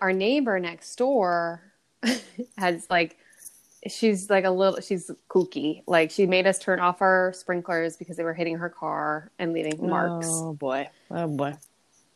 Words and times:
our 0.00 0.12
neighbor 0.12 0.58
next 0.60 0.96
door 0.96 1.62
has 2.58 2.86
like 2.90 3.16
she's 3.86 4.28
like 4.28 4.44
a 4.44 4.50
little 4.50 4.80
she's 4.80 5.10
kooky 5.28 5.82
like 5.86 6.10
she 6.10 6.26
made 6.26 6.46
us 6.46 6.58
turn 6.58 6.80
off 6.80 7.00
our 7.00 7.32
sprinklers 7.34 7.96
because 7.96 8.16
they 8.16 8.24
were 8.24 8.34
hitting 8.34 8.56
her 8.58 8.68
car 8.68 9.30
and 9.38 9.52
leaving 9.52 9.78
marks 9.88 10.26
Oh 10.28 10.52
boy. 10.54 10.88
Oh 11.10 11.28
boy. 11.28 11.54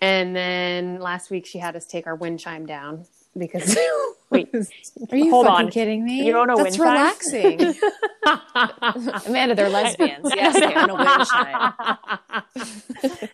and 0.01 0.35
then 0.35 0.99
last 1.01 1.31
week 1.31 1.47
she 1.47 1.59
had 1.59 1.77
us 1.77 1.87
take 1.87 2.07
our 2.07 2.15
wind 2.17 2.41
chime 2.41 2.67
down 2.67 3.07
because 3.37 3.77
Wait. 4.31 4.49
Are 4.55 5.17
you 5.17 5.31
Hold 5.31 5.47
fucking 5.47 5.67
on. 5.67 5.71
kidding 5.71 6.05
me? 6.07 6.25
You 6.25 6.33
don't 6.33 6.47
know 6.49 6.57
That's 6.57 6.79
wind 6.79 6.89
chimes? 7.31 7.33
relaxing. 7.35 7.75
Amanda, 9.27 9.55
they're 9.55 9.69
lesbians. 9.69 10.33
Yes, 10.35 10.55
they 10.59 10.75
own 10.75 10.89
a 10.89 10.95
wind 10.95 11.27
chime. 11.29 11.73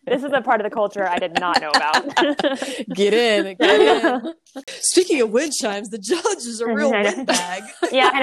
this 0.07 0.25
is 0.25 0.33
a 0.33 0.41
part 0.41 0.61
of 0.61 0.65
the 0.65 0.71
culture 0.75 1.07
I 1.07 1.19
did 1.19 1.39
not 1.39 1.61
know 1.61 1.71
about. 1.71 2.17
Get 2.95 3.15
in, 3.15 3.57
get 3.57 3.81
in. 4.05 4.35
Speaking 4.67 5.21
of 5.21 5.31
wind 5.31 5.53
chimes, 5.53 5.89
the 5.91 5.99
judge 5.99 6.39
is 6.39 6.61
a 6.61 6.67
real 6.67 6.91
windbag. 6.91 7.63
yeah, 7.93 8.11
I 8.13 8.21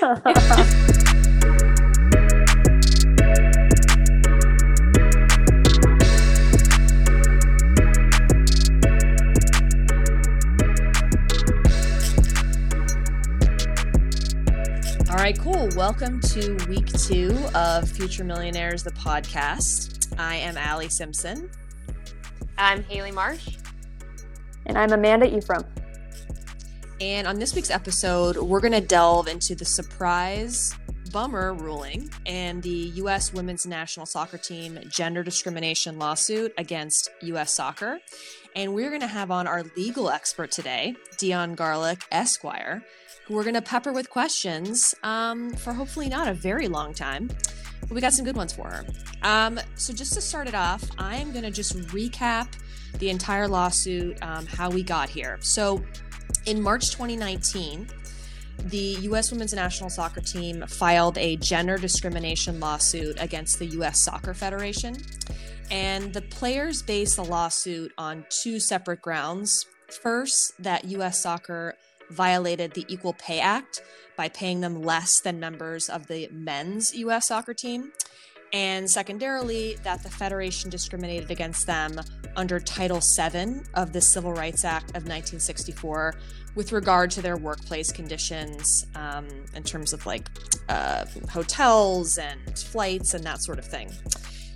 know. 0.00 1.37
Right, 15.28 15.40
cool. 15.40 15.68
Welcome 15.76 16.22
to 16.22 16.56
week 16.70 16.86
two 16.86 17.36
of 17.54 17.86
Future 17.86 18.24
Millionaires, 18.24 18.82
the 18.82 18.92
podcast. 18.92 20.18
I 20.18 20.36
am 20.36 20.56
Allie 20.56 20.88
Simpson. 20.88 21.50
i'm 22.56 22.82
haley 22.84 23.12
marsh 23.12 23.58
and 24.64 24.78
I'm 24.78 24.90
Amanda 24.90 25.26
Ephraim. 25.26 25.64
And 27.02 27.26
on 27.26 27.38
this 27.38 27.54
week's 27.54 27.70
episode, 27.70 28.38
we're 28.38 28.60
going 28.60 28.72
to 28.72 28.80
delve 28.80 29.28
into 29.28 29.54
the 29.54 29.66
surprise 29.66 30.74
bummer 31.12 31.52
ruling 31.52 32.08
and 32.24 32.62
the 32.62 32.92
U.S. 33.02 33.30
women's 33.34 33.66
national 33.66 34.06
soccer 34.06 34.38
team 34.38 34.78
gender 34.88 35.22
discrimination 35.22 35.98
lawsuit 35.98 36.54
against 36.56 37.10
U.S. 37.20 37.52
soccer. 37.54 37.98
And 38.56 38.74
we're 38.74 38.88
going 38.88 39.02
to 39.02 39.06
have 39.06 39.30
on 39.30 39.46
our 39.46 39.64
legal 39.76 40.08
expert 40.08 40.50
today, 40.50 40.96
Dion 41.18 41.54
Garlic 41.54 42.02
Esquire, 42.10 42.82
who 43.28 43.34
we're 43.34 43.42
going 43.42 43.54
to 43.54 43.62
pepper 43.62 43.92
with 43.92 44.08
questions 44.08 44.94
um, 45.02 45.50
for 45.50 45.74
hopefully 45.74 46.08
not 46.08 46.28
a 46.28 46.34
very 46.34 46.66
long 46.66 46.94
time. 46.94 47.28
But 47.82 47.92
we 47.92 48.00
got 48.00 48.14
some 48.14 48.24
good 48.24 48.36
ones 48.36 48.54
for 48.54 48.68
her. 48.68 48.84
Um, 49.22 49.60
so, 49.76 49.92
just 49.92 50.14
to 50.14 50.20
start 50.20 50.48
it 50.48 50.54
off, 50.54 50.82
I 50.98 51.16
am 51.16 51.30
going 51.32 51.44
to 51.44 51.50
just 51.50 51.76
recap 51.88 52.48
the 52.98 53.10
entire 53.10 53.46
lawsuit, 53.46 54.20
um, 54.22 54.46
how 54.46 54.70
we 54.70 54.82
got 54.82 55.08
here. 55.08 55.38
So, 55.40 55.84
in 56.46 56.60
March 56.60 56.90
2019, 56.90 57.88
the 58.64 58.96
U.S. 59.02 59.30
women's 59.30 59.54
national 59.54 59.90
soccer 59.90 60.20
team 60.20 60.64
filed 60.66 61.16
a 61.18 61.36
gender 61.36 61.78
discrimination 61.78 62.58
lawsuit 62.58 63.16
against 63.20 63.58
the 63.58 63.66
U.S. 63.66 64.00
Soccer 64.00 64.34
Federation. 64.34 64.96
And 65.70 66.12
the 66.12 66.22
players 66.22 66.82
based 66.82 67.16
the 67.16 67.24
lawsuit 67.24 67.92
on 67.98 68.24
two 68.30 68.58
separate 68.58 69.02
grounds. 69.02 69.66
First, 70.02 70.52
that 70.62 70.84
U.S. 70.86 71.22
soccer 71.22 71.74
violated 72.10 72.72
the 72.72 72.84
Equal 72.88 73.14
Pay 73.14 73.40
Act 73.40 73.82
by 74.16 74.28
paying 74.28 74.60
them 74.60 74.82
less 74.82 75.20
than 75.20 75.38
members 75.38 75.88
of 75.88 76.06
the 76.08 76.28
men's 76.32 76.94
U.S. 76.94 77.28
soccer 77.28 77.54
team. 77.54 77.92
And 78.52 78.90
secondarily, 78.90 79.76
that 79.84 80.02
the 80.02 80.08
Federation 80.08 80.70
discriminated 80.70 81.30
against 81.30 81.66
them 81.66 82.00
under 82.34 82.58
Title 82.58 83.00
VII 83.00 83.60
of 83.74 83.92
the 83.92 84.00
Civil 84.00 84.32
Rights 84.32 84.64
Act 84.64 84.90
of 84.90 85.04
1964 85.04 86.14
with 86.54 86.72
regard 86.72 87.10
to 87.12 87.22
their 87.22 87.36
workplace 87.36 87.92
conditions 87.92 88.86
um, 88.94 89.28
in 89.54 89.62
terms 89.62 89.92
of 89.92 90.06
like 90.06 90.28
uh, 90.68 91.04
hotels 91.30 92.16
and 92.16 92.58
flights 92.58 93.12
and 93.14 93.22
that 93.24 93.42
sort 93.42 93.58
of 93.58 93.66
thing. 93.66 93.90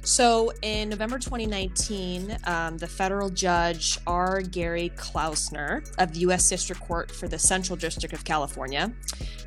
So, 0.04 0.52
in 0.62 0.88
November 0.88 1.20
2019, 1.20 2.36
um, 2.44 2.76
the 2.76 2.88
federal 2.88 3.30
judge 3.30 3.98
R. 4.04 4.42
Gary 4.42 4.90
Klausner 4.96 5.84
of 5.98 6.12
the 6.12 6.20
U.S. 6.20 6.48
District 6.48 6.80
Court 6.80 7.12
for 7.12 7.28
the 7.28 7.38
Central 7.38 7.76
District 7.76 8.12
of 8.12 8.24
California 8.24 8.92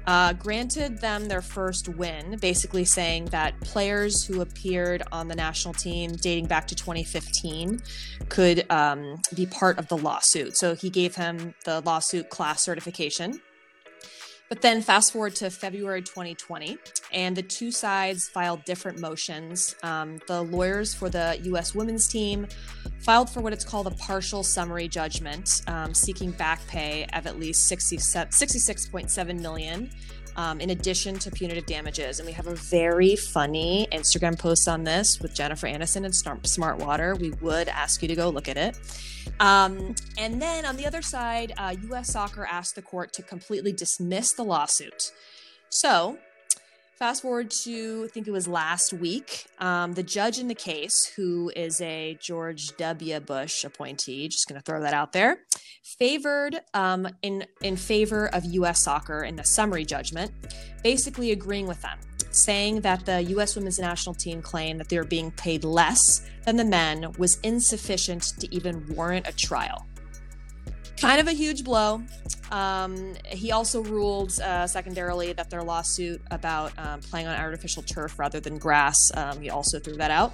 uh, 0.08 0.32
granted 0.32 1.00
them 1.00 1.28
their 1.28 1.42
first 1.42 1.90
win, 1.90 2.38
basically 2.38 2.86
saying 2.86 3.26
that 3.26 3.60
players 3.60 4.24
who 4.24 4.40
appeared 4.40 5.04
on 5.12 5.28
the 5.28 5.36
national 5.36 5.74
team 5.74 6.14
dating 6.14 6.46
back 6.46 6.68
to 6.68 6.76
2015 6.76 7.82
could 8.30 8.66
um, 8.72 9.18
be 9.36 9.46
part 9.46 9.78
of 9.78 9.90
the 9.90 9.98
lawsuit. 9.98 10.56
So, 10.56 10.74
he 10.74 10.90
gave 10.90 11.16
him 11.16 11.54
the 11.66 11.82
lawsuit 11.82 12.30
class 12.30 12.64
certification. 12.64 13.42
But 14.48 14.62
then 14.62 14.82
fast 14.82 15.14
forward 15.14 15.36
to 15.38 15.50
February 15.50 16.02
2020, 16.02 16.78
and 17.12 17.36
the 17.36 17.42
two 17.42 17.72
sides 17.72 18.28
filed 18.28 18.64
different 18.64 19.00
motions. 19.00 19.76
Um, 19.82 20.20
the 20.28 20.44
lawyers 20.44 20.94
for 20.94 21.10
the 21.10 21.40
U.S. 21.44 21.74
women's 21.74 22.08
team 22.08 22.48
filed 23.00 23.30
for 23.30 23.42
what 23.42 23.54
it's 23.54 23.66
called 23.66 23.88
a 23.88 23.92
partial 23.92 24.44
summary 24.44 24.88
judgment, 24.88 25.64
um, 25.68 25.96
seeking 25.96 26.32
back 26.32 26.66
pay 26.68 27.08
of 27.14 27.26
at 27.26 27.40
least 27.40 27.68
60, 27.68 27.98
66.7 27.98 29.40
million. 29.40 29.90
Um, 30.38 30.60
in 30.60 30.72
addition 30.72 31.18
to 31.20 31.32
punitive 31.32 31.66
damages. 31.66 32.20
And 32.20 32.28
we 32.28 32.34
have 32.34 32.48
a 32.48 32.56
very 32.56 33.16
funny 33.16 33.88
Instagram 33.94 34.38
post 34.38 34.68
on 34.68 34.84
this 34.84 35.22
with 35.22 35.34
Jennifer 35.34 35.66
Aniston 35.66 36.04
and 36.04 36.14
Smart, 36.46 36.78
Water. 36.78 37.16
We 37.16 37.32
would 37.40 37.70
ask 37.70 38.02
you 38.02 38.10
to 38.10 38.16
go 38.16 38.28
look 38.28 38.50
at 38.50 38.58
it. 38.58 38.78
Um, 39.40 39.96
and 40.18 40.42
then 40.42 40.66
on 40.66 40.76
the 40.76 40.86
other 40.86 41.02
side, 41.02 41.54
uh, 41.58 41.76
U.S. 41.84 42.12
Soccer 42.12 42.46
asked 42.46 42.76
the 42.76 42.82
court 42.82 43.14
to 43.14 43.24
completely 43.24 43.74
dismiss 43.74 44.34
the 44.36 44.44
lawsuit. 44.44 45.12
So, 45.70 46.18
fast 46.98 47.22
forward 47.22 47.52
to 47.64 48.06
I 48.06 48.08
think 48.10 48.28
it 48.28 48.32
was 48.32 48.48
last 48.48 48.94
week. 48.94 49.46
Um, 49.60 49.94
the 49.94 50.04
judge 50.04 50.40
in 50.40 50.48
the 50.48 50.56
case, 50.56 51.06
who 51.16 51.52
is 51.56 51.82
a 51.82 52.18
George 52.22 52.76
W. 52.78 53.20
Bush 53.20 53.64
appointee, 53.64 54.28
just 54.28 54.48
going 54.48 54.60
to 54.60 54.64
throw 54.64 54.82
that 54.82 54.94
out 54.94 55.14
there, 55.14 55.40
favored 55.84 56.62
um, 56.74 57.08
in 57.22 57.46
in 57.62 57.76
favor 57.76 58.28
of 58.28 58.46
U.S. 58.46 58.84
Soccer 58.84 59.24
in 59.24 59.36
the 59.36 59.44
summary 59.44 59.86
judgment, 59.86 60.32
basically 60.84 61.32
agreeing 61.32 61.68
with 61.68 61.82
them 61.82 62.00
saying 62.36 62.82
that 62.82 63.06
the 63.06 63.24
U.S. 63.24 63.56
women's 63.56 63.80
national 63.80 64.14
team 64.14 64.42
claim 64.42 64.78
that 64.78 64.90
they 64.90 64.98
were 64.98 65.06
being 65.06 65.32
paid 65.32 65.64
less 65.64 66.22
than 66.46 66.58
the 66.58 66.66
men 66.66 67.12
was 67.18 67.40
insufficient 67.44 68.24
to 68.40 68.54
even 68.54 68.86
warrant 68.94 69.28
a 69.28 69.32
trial. 69.32 69.86
Kind 71.00 71.20
of 71.20 71.28
a 71.28 71.34
huge 71.34 71.64
blow. 71.64 72.02
Um, 72.52 73.16
he 73.26 73.52
also 73.52 73.84
ruled 73.84 74.40
uh, 74.40 74.68
secondarily 74.68 75.34
that 75.34 75.50
their 75.50 75.64
lawsuit 75.64 76.22
about 76.32 76.72
um, 76.78 77.02
playing 77.02 77.28
on 77.28 77.38
artificial 77.38 77.84
turf 77.84 78.18
rather 78.18 78.40
than 78.40 78.58
grass, 78.58 79.12
um, 79.16 79.42
he 79.42 79.50
also 79.50 79.80
threw 79.80 79.96
that 79.98 80.12
out. 80.12 80.34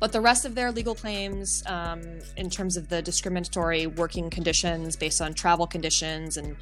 But 0.00 0.12
the 0.12 0.20
rest 0.20 0.44
of 0.44 0.54
their 0.54 0.70
legal 0.70 0.94
claims, 0.94 1.62
um, 1.66 2.02
in 2.36 2.50
terms 2.50 2.76
of 2.76 2.88
the 2.88 3.02
discriminatory 3.02 3.86
working 3.86 4.30
conditions 4.30 4.96
based 4.96 5.20
on 5.20 5.34
travel 5.34 5.66
conditions 5.66 6.36
and 6.36 6.56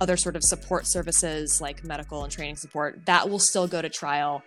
other 0.00 0.16
sort 0.16 0.36
of 0.36 0.44
support 0.44 0.86
services 0.86 1.60
like 1.60 1.84
medical 1.84 2.22
and 2.22 2.32
training 2.32 2.56
support, 2.56 3.04
that 3.06 3.30
will 3.30 3.38
still 3.38 3.66
go 3.66 3.80
to 3.80 3.88
trial 3.88 4.42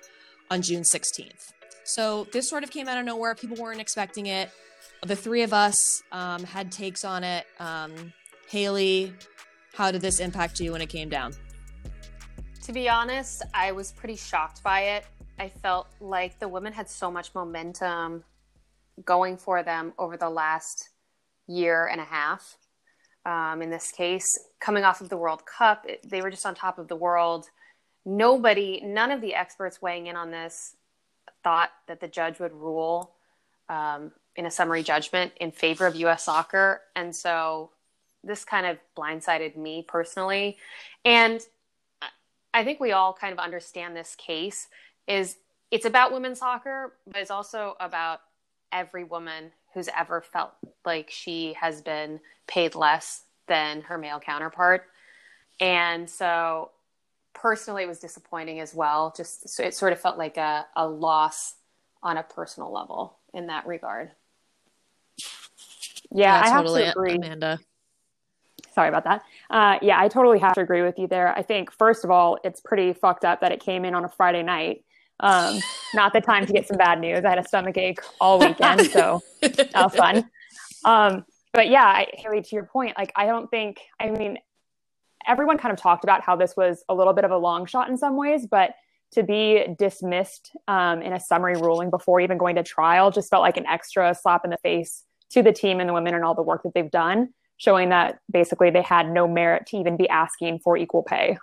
on 0.51 0.61
June 0.61 0.83
16th. 0.83 1.53
So 1.83 2.27
this 2.33 2.47
sort 2.47 2.63
of 2.63 2.69
came 2.69 2.87
out 2.87 2.99
of 2.99 3.05
nowhere. 3.05 3.33
People 3.33 3.57
weren't 3.57 3.81
expecting 3.81 4.27
it. 4.27 4.51
The 5.03 5.15
three 5.15 5.43
of 5.43 5.53
us 5.53 6.03
um, 6.11 6.43
had 6.43 6.71
takes 6.71 7.05
on 7.05 7.23
it. 7.23 7.45
Um, 7.59 8.13
Haley, 8.49 9.13
how 9.73 9.91
did 9.91 10.01
this 10.01 10.19
impact 10.19 10.59
you 10.59 10.71
when 10.71 10.81
it 10.81 10.89
came 10.89 11.09
down? 11.09 11.33
To 12.63 12.73
be 12.73 12.89
honest, 12.89 13.43
I 13.53 13.71
was 13.71 13.91
pretty 13.91 14.15
shocked 14.15 14.63
by 14.63 14.81
it. 14.81 15.05
I 15.37 15.49
felt 15.49 15.87
like 15.99 16.39
the 16.39 16.47
women 16.47 16.73
had 16.73 16.89
so 16.89 17.11
much 17.11 17.35
momentum 17.35 18.23
going 19.03 19.37
for 19.37 19.61
them 19.61 19.93
over 19.99 20.17
the 20.17 20.29
last 20.29 20.89
year 21.47 21.87
and 21.87 21.99
a 21.99 22.05
half. 22.05 22.57
Um, 23.25 23.61
in 23.61 23.69
this 23.69 23.91
case, 23.91 24.39
coming 24.59 24.83
off 24.83 25.01
of 25.01 25.09
the 25.09 25.17
World 25.17 25.43
Cup, 25.45 25.85
it, 25.87 26.07
they 26.09 26.21
were 26.21 26.29
just 26.29 26.45
on 26.45 26.55
top 26.55 26.79
of 26.79 26.87
the 26.87 26.95
world. 26.95 27.47
Nobody, 28.05 28.81
none 28.83 29.11
of 29.11 29.19
the 29.19 29.33
experts 29.33 29.81
weighing 29.81 30.07
in 30.07 30.15
on 30.15 30.31
this 30.31 30.75
thought 31.43 31.71
that 31.87 31.99
the 31.99 32.07
judge 32.07 32.39
would 32.39 32.53
rule 32.53 33.15
um, 33.67 34.11
in 34.35 34.45
a 34.45 34.51
summary 34.51 34.83
judgment 34.83 35.31
in 35.39 35.51
favor 35.51 35.87
of 35.87 35.95
U.S. 35.95 36.25
soccer. 36.25 36.81
And 36.95 37.15
so 37.15 37.71
this 38.23 38.43
kind 38.43 38.65
of 38.65 38.77
blindsided 38.97 39.55
me 39.55 39.85
personally. 39.87 40.57
And 41.03 41.41
I 42.53 42.63
think 42.63 42.79
we 42.79 42.91
all 42.91 43.13
kind 43.13 43.33
of 43.33 43.39
understand 43.39 43.95
this 43.95 44.15
case 44.15 44.67
is 45.07 45.37
it's 45.71 45.85
about 45.85 46.13
women's 46.13 46.39
soccer, 46.39 46.93
but 47.05 47.17
it's 47.17 47.31
also 47.31 47.75
about 47.79 48.21
every 48.71 49.03
woman 49.03 49.51
who's 49.73 49.89
ever 49.97 50.21
felt 50.21 50.51
like 50.85 51.09
she 51.09 51.53
has 51.59 51.81
been 51.81 52.19
paid 52.47 52.75
less 52.75 53.23
than 53.47 53.81
her 53.81 53.97
male 53.97 54.19
counterpart. 54.19 54.85
And 55.59 56.09
so 56.09 56.71
personally 57.33 57.83
it 57.83 57.87
was 57.87 57.99
disappointing 57.99 58.59
as 58.59 58.73
well. 58.73 59.13
Just 59.15 59.59
it 59.59 59.73
sort 59.73 59.93
of 59.93 59.99
felt 59.99 60.17
like 60.17 60.37
a, 60.37 60.65
a 60.75 60.87
loss 60.87 61.55
on 62.01 62.17
a 62.17 62.23
personal 62.23 62.71
level 62.71 63.17
in 63.33 63.47
that 63.47 63.67
regard. 63.67 64.11
Yeah, 66.15 66.41
I 66.43 66.49
totally, 66.49 66.85
have 66.85 66.93
to 66.93 66.99
agree. 66.99 67.15
Amanda. 67.15 67.59
Sorry 68.73 68.87
about 68.87 69.03
that. 69.03 69.23
Uh, 69.49 69.77
yeah, 69.81 69.99
I 69.99 70.07
totally 70.07 70.39
have 70.39 70.53
to 70.53 70.61
agree 70.61 70.81
with 70.81 70.97
you 70.97 71.07
there. 71.07 71.37
I 71.37 71.41
think 71.41 71.71
first 71.71 72.05
of 72.05 72.11
all, 72.11 72.37
it's 72.43 72.61
pretty 72.61 72.93
fucked 72.93 73.25
up 73.25 73.41
that 73.41 73.51
it 73.51 73.59
came 73.59 73.83
in 73.83 73.93
on 73.93 74.05
a 74.05 74.09
Friday 74.09 74.41
night. 74.41 74.85
Um, 75.19 75.59
not 75.93 76.13
the 76.13 76.21
time 76.21 76.45
to 76.45 76.53
get 76.53 76.67
some 76.67 76.77
bad 76.77 76.99
news. 76.99 77.23
I 77.25 77.29
had 77.29 77.39
a 77.39 77.47
stomach 77.47 77.77
ache 77.77 77.99
all 78.19 78.39
weekend, 78.39 78.85
so 78.91 79.21
that 79.41 79.71
was 79.73 79.95
fun. 79.95 80.29
Um, 80.85 81.25
but 81.53 81.69
yeah, 81.69 81.85
I, 81.85 82.07
Haley, 82.13 82.41
to 82.41 82.49
your 82.55 82.65
point, 82.65 82.97
like 82.97 83.11
I 83.15 83.25
don't 83.25 83.49
think. 83.49 83.79
I 83.99 84.09
mean, 84.09 84.37
everyone 85.27 85.57
kind 85.57 85.73
of 85.73 85.79
talked 85.79 86.03
about 86.03 86.21
how 86.21 86.35
this 86.35 86.55
was 86.55 86.83
a 86.87 86.93
little 86.93 87.13
bit 87.13 87.25
of 87.25 87.31
a 87.31 87.37
long 87.37 87.65
shot 87.65 87.89
in 87.89 87.97
some 87.97 88.15
ways, 88.15 88.45
but 88.45 88.71
to 89.11 89.23
be 89.23 89.65
dismissed 89.79 90.51
um, 90.67 91.01
in 91.01 91.13
a 91.13 91.19
summary 91.19 91.55
ruling 91.55 91.89
before 91.89 92.19
even 92.19 92.37
going 92.37 92.55
to 92.57 92.63
trial 92.63 93.11
just 93.11 93.29
felt 93.29 93.41
like 93.41 93.55
an 93.55 93.65
extra 93.65 94.13
slap 94.13 94.43
in 94.43 94.51
the 94.51 94.57
face 94.57 95.04
to 95.31 95.43
the 95.43 95.51
team 95.51 95.79
and 95.79 95.89
the 95.89 95.93
women 95.93 96.13
and 96.13 96.23
all 96.23 96.35
the 96.35 96.41
work 96.41 96.63
that 96.63 96.73
they've 96.73 96.91
done, 96.91 97.33
showing 97.57 97.89
that 97.89 98.19
basically 98.31 98.69
they 98.69 98.81
had 98.81 99.09
no 99.09 99.27
merit 99.27 99.65
to 99.67 99.77
even 99.77 99.97
be 99.97 100.07
asking 100.09 100.59
for 100.59 100.77
equal 100.77 101.03
pay. 101.03 101.37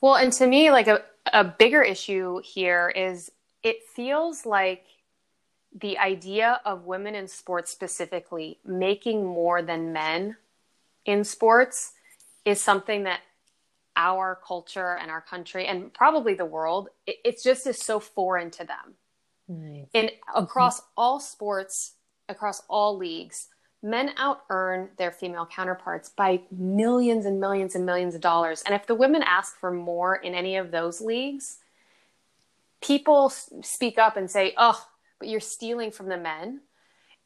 Well, 0.00 0.14
and 0.14 0.32
to 0.34 0.46
me, 0.46 0.70
like 0.70 0.86
a, 0.86 1.02
a 1.32 1.44
bigger 1.44 1.82
issue 1.82 2.40
here 2.44 2.88
is 2.88 3.30
it 3.62 3.78
feels 3.94 4.46
like 4.46 4.84
the 5.80 5.98
idea 5.98 6.60
of 6.64 6.84
women 6.84 7.14
in 7.14 7.28
sports 7.28 7.70
specifically 7.70 8.58
making 8.64 9.24
more 9.24 9.60
than 9.62 9.92
men 9.92 10.36
in 11.04 11.24
sports 11.24 11.92
is 12.44 12.60
something 12.60 13.04
that 13.04 13.20
our 13.96 14.38
culture 14.46 14.96
and 14.96 15.10
our 15.10 15.20
country 15.20 15.66
and 15.66 15.92
probably 15.92 16.32
the 16.32 16.44
world 16.44 16.88
it, 17.06 17.16
it's 17.24 17.42
just 17.42 17.66
is 17.66 17.78
so 17.78 17.98
foreign 18.00 18.50
to 18.50 18.64
them 18.64 18.94
Right. 19.48 19.86
and 19.94 20.08
mm-hmm. 20.08 20.42
across 20.42 20.82
all 20.96 21.20
sports 21.20 21.94
across 22.28 22.62
all 22.68 22.96
leagues 22.96 23.48
men 23.82 24.10
out 24.16 24.42
earn 24.50 24.88
their 24.98 25.12
female 25.12 25.46
counterparts 25.46 26.08
by 26.08 26.40
millions 26.50 27.24
and 27.26 27.38
millions 27.38 27.74
and 27.74 27.86
millions 27.86 28.14
of 28.14 28.20
dollars 28.20 28.62
and 28.66 28.74
if 28.74 28.86
the 28.86 28.94
women 28.94 29.22
ask 29.22 29.56
for 29.58 29.70
more 29.70 30.16
in 30.16 30.34
any 30.34 30.56
of 30.56 30.70
those 30.70 31.00
leagues 31.00 31.58
people 32.80 33.28
speak 33.28 33.98
up 33.98 34.16
and 34.16 34.30
say 34.30 34.52
oh 34.56 34.84
but 35.18 35.28
you're 35.28 35.40
stealing 35.40 35.90
from 35.90 36.08
the 36.08 36.16
men 36.16 36.60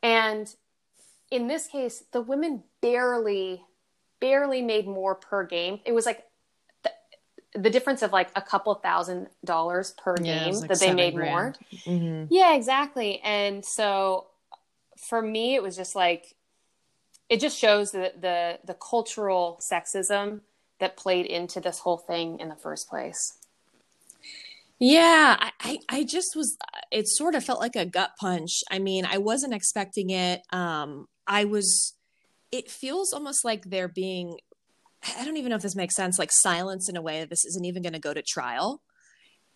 and 0.02 0.54
in 1.31 1.48
this 1.48 1.66
case 1.66 2.05
the 2.12 2.20
women 2.20 2.62
barely 2.81 3.62
barely 4.20 4.60
made 4.60 4.87
more 4.87 5.14
per 5.14 5.44
game 5.44 5.81
it 5.84 5.93
was 5.93 6.06
like 6.06 6.26
the, 7.55 7.70
difference 7.70 8.02
of 8.02 8.12
like 8.12 8.31
a 8.37 8.43
couple 8.43 8.75
thousand 8.76 9.28
dollars 9.44 9.94
per 10.02 10.16
Yeah, 10.16 10.44
game 10.44 10.55
like 10.55 10.69
that 10.69 10.81
they 10.81 10.93
made 10.93 11.14
grand. 11.14 11.58
more 11.87 11.94
Mhm. 11.94 12.26
yeah, 12.31 12.55
exactly. 12.55 13.20
And 13.20 13.64
so 13.64 14.28
for 15.02 15.20
me 15.20 15.54
it 15.54 15.62
was 15.62 15.76
just 15.76 15.94
like 15.94 16.34
it 17.28 17.40
just 17.40 17.58
shows 17.58 17.93
the 17.93 18.12
the 18.20 18.58
the 18.64 18.75
cultural 18.75 19.60
sexism 19.60 20.40
that 20.81 20.96
played 20.96 21.26
into 21.26 21.60
this 21.60 21.78
whole 21.78 21.99
thing 21.99 22.40
in 22.40 22.49
the 22.49 22.56
first 22.56 22.88
place. 22.88 23.38
Yeah, 24.84 25.37
I, 25.38 25.52
I, 25.60 25.78
I 25.88 26.02
just 26.02 26.34
was, 26.34 26.58
it 26.90 27.06
sort 27.06 27.37
of 27.37 27.44
felt 27.44 27.60
like 27.60 27.76
a 27.76 27.87
gut 27.87 28.10
punch. 28.19 28.64
I 28.69 28.81
mean, 28.81 29.06
I 29.08 29.19
wasn't 29.19 29.54
expecting 29.54 30.10
it. 30.10 30.43
Um, 30.50 31.06
I 31.25 31.44
was, 31.44 31.94
it 32.50 32.69
feels 32.69 33.12
almost 33.12 33.44
like 33.44 33.66
they're 33.66 33.87
being, 33.87 34.38
I 35.16 35.25
don't 35.25 35.37
even 35.37 35.50
know 35.50 35.56
if 35.56 35.62
this 35.62 35.76
makes 35.76 35.94
sense, 35.94 36.19
like 36.19 36.31
silence 36.32 36.88
in 36.88 36.96
a 36.96 37.02
way 37.02 37.25
this 37.25 37.44
isn't 37.44 37.64
even 37.64 37.82
going 37.82 37.93
to 37.93 38.00
go 38.00 38.12
to 38.12 38.22
trial. 38.22 38.82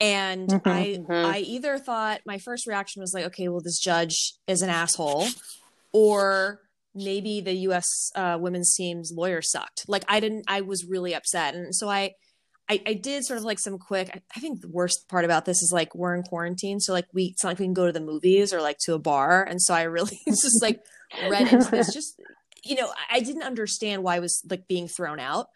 And 0.01 0.49
Mhm, 0.49 0.63
I, 0.67 0.85
mhm. 0.99 1.25
I 1.25 1.39
either 1.39 1.79
thought 1.79 2.21
my 2.27 2.39
first 2.39 2.67
reaction 2.67 3.01
was 3.01 3.15
like, 3.15 3.25
okay, 3.27 3.49
well, 3.49 3.61
this 3.63 3.79
judge 3.79 4.35
is 4.47 4.61
an 4.63 4.69
asshole, 4.69 5.27
or 5.93 6.61
maybe 6.95 7.41
the 7.41 7.53
U.S. 7.53 8.11
Uh, 8.15 8.37
women's 8.41 8.75
team's 8.75 9.13
lawyer 9.15 9.41
sucked. 9.43 9.85
Like, 9.89 10.05
I 10.09 10.21
didn't, 10.21 10.45
I 10.49 10.61
was 10.61 10.85
really 10.85 11.15
upset, 11.15 11.55
and 11.55 11.75
so 11.75 11.89
I, 11.89 12.13
I, 12.69 12.83
I 12.87 12.95
did 12.95 13.25
sort 13.25 13.39
of 13.39 13.45
like 13.45 13.59
some 13.59 13.79
quick. 13.79 14.11
I, 14.13 14.21
I 14.37 14.41
think 14.41 14.61
the 14.61 14.69
worst 14.69 15.09
part 15.09 15.25
about 15.25 15.45
this 15.45 15.63
is 15.63 15.71
like 15.73 15.95
we're 15.95 16.15
in 16.15 16.23
quarantine, 16.25 16.81
so 16.81 16.93
like 16.93 17.07
we 17.15 17.27
it's 17.27 17.43
not 17.43 17.51
like 17.51 17.59
we 17.59 17.67
can 17.67 17.75
go 17.75 17.87
to 17.87 17.93
the 17.93 18.01
movies 18.01 18.53
or 18.53 18.61
like 18.61 18.79
to 18.85 18.95
a 18.95 18.99
bar, 18.99 19.45
and 19.45 19.63
so 19.63 19.73
I 19.73 19.83
really 19.85 20.19
just 20.29 20.63
like 20.63 20.81
read 21.31 21.49
into 21.49 21.71
this. 21.71 21.95
Just 21.95 22.21
you 22.65 22.75
know, 22.75 22.89
I, 22.89 23.17
I 23.17 23.21
didn't 23.21 23.45
understand 23.45 24.03
why 24.03 24.17
I 24.17 24.19
was 24.19 24.43
like 24.51 24.67
being 24.69 24.89
thrown 24.89 25.21
out, 25.21 25.47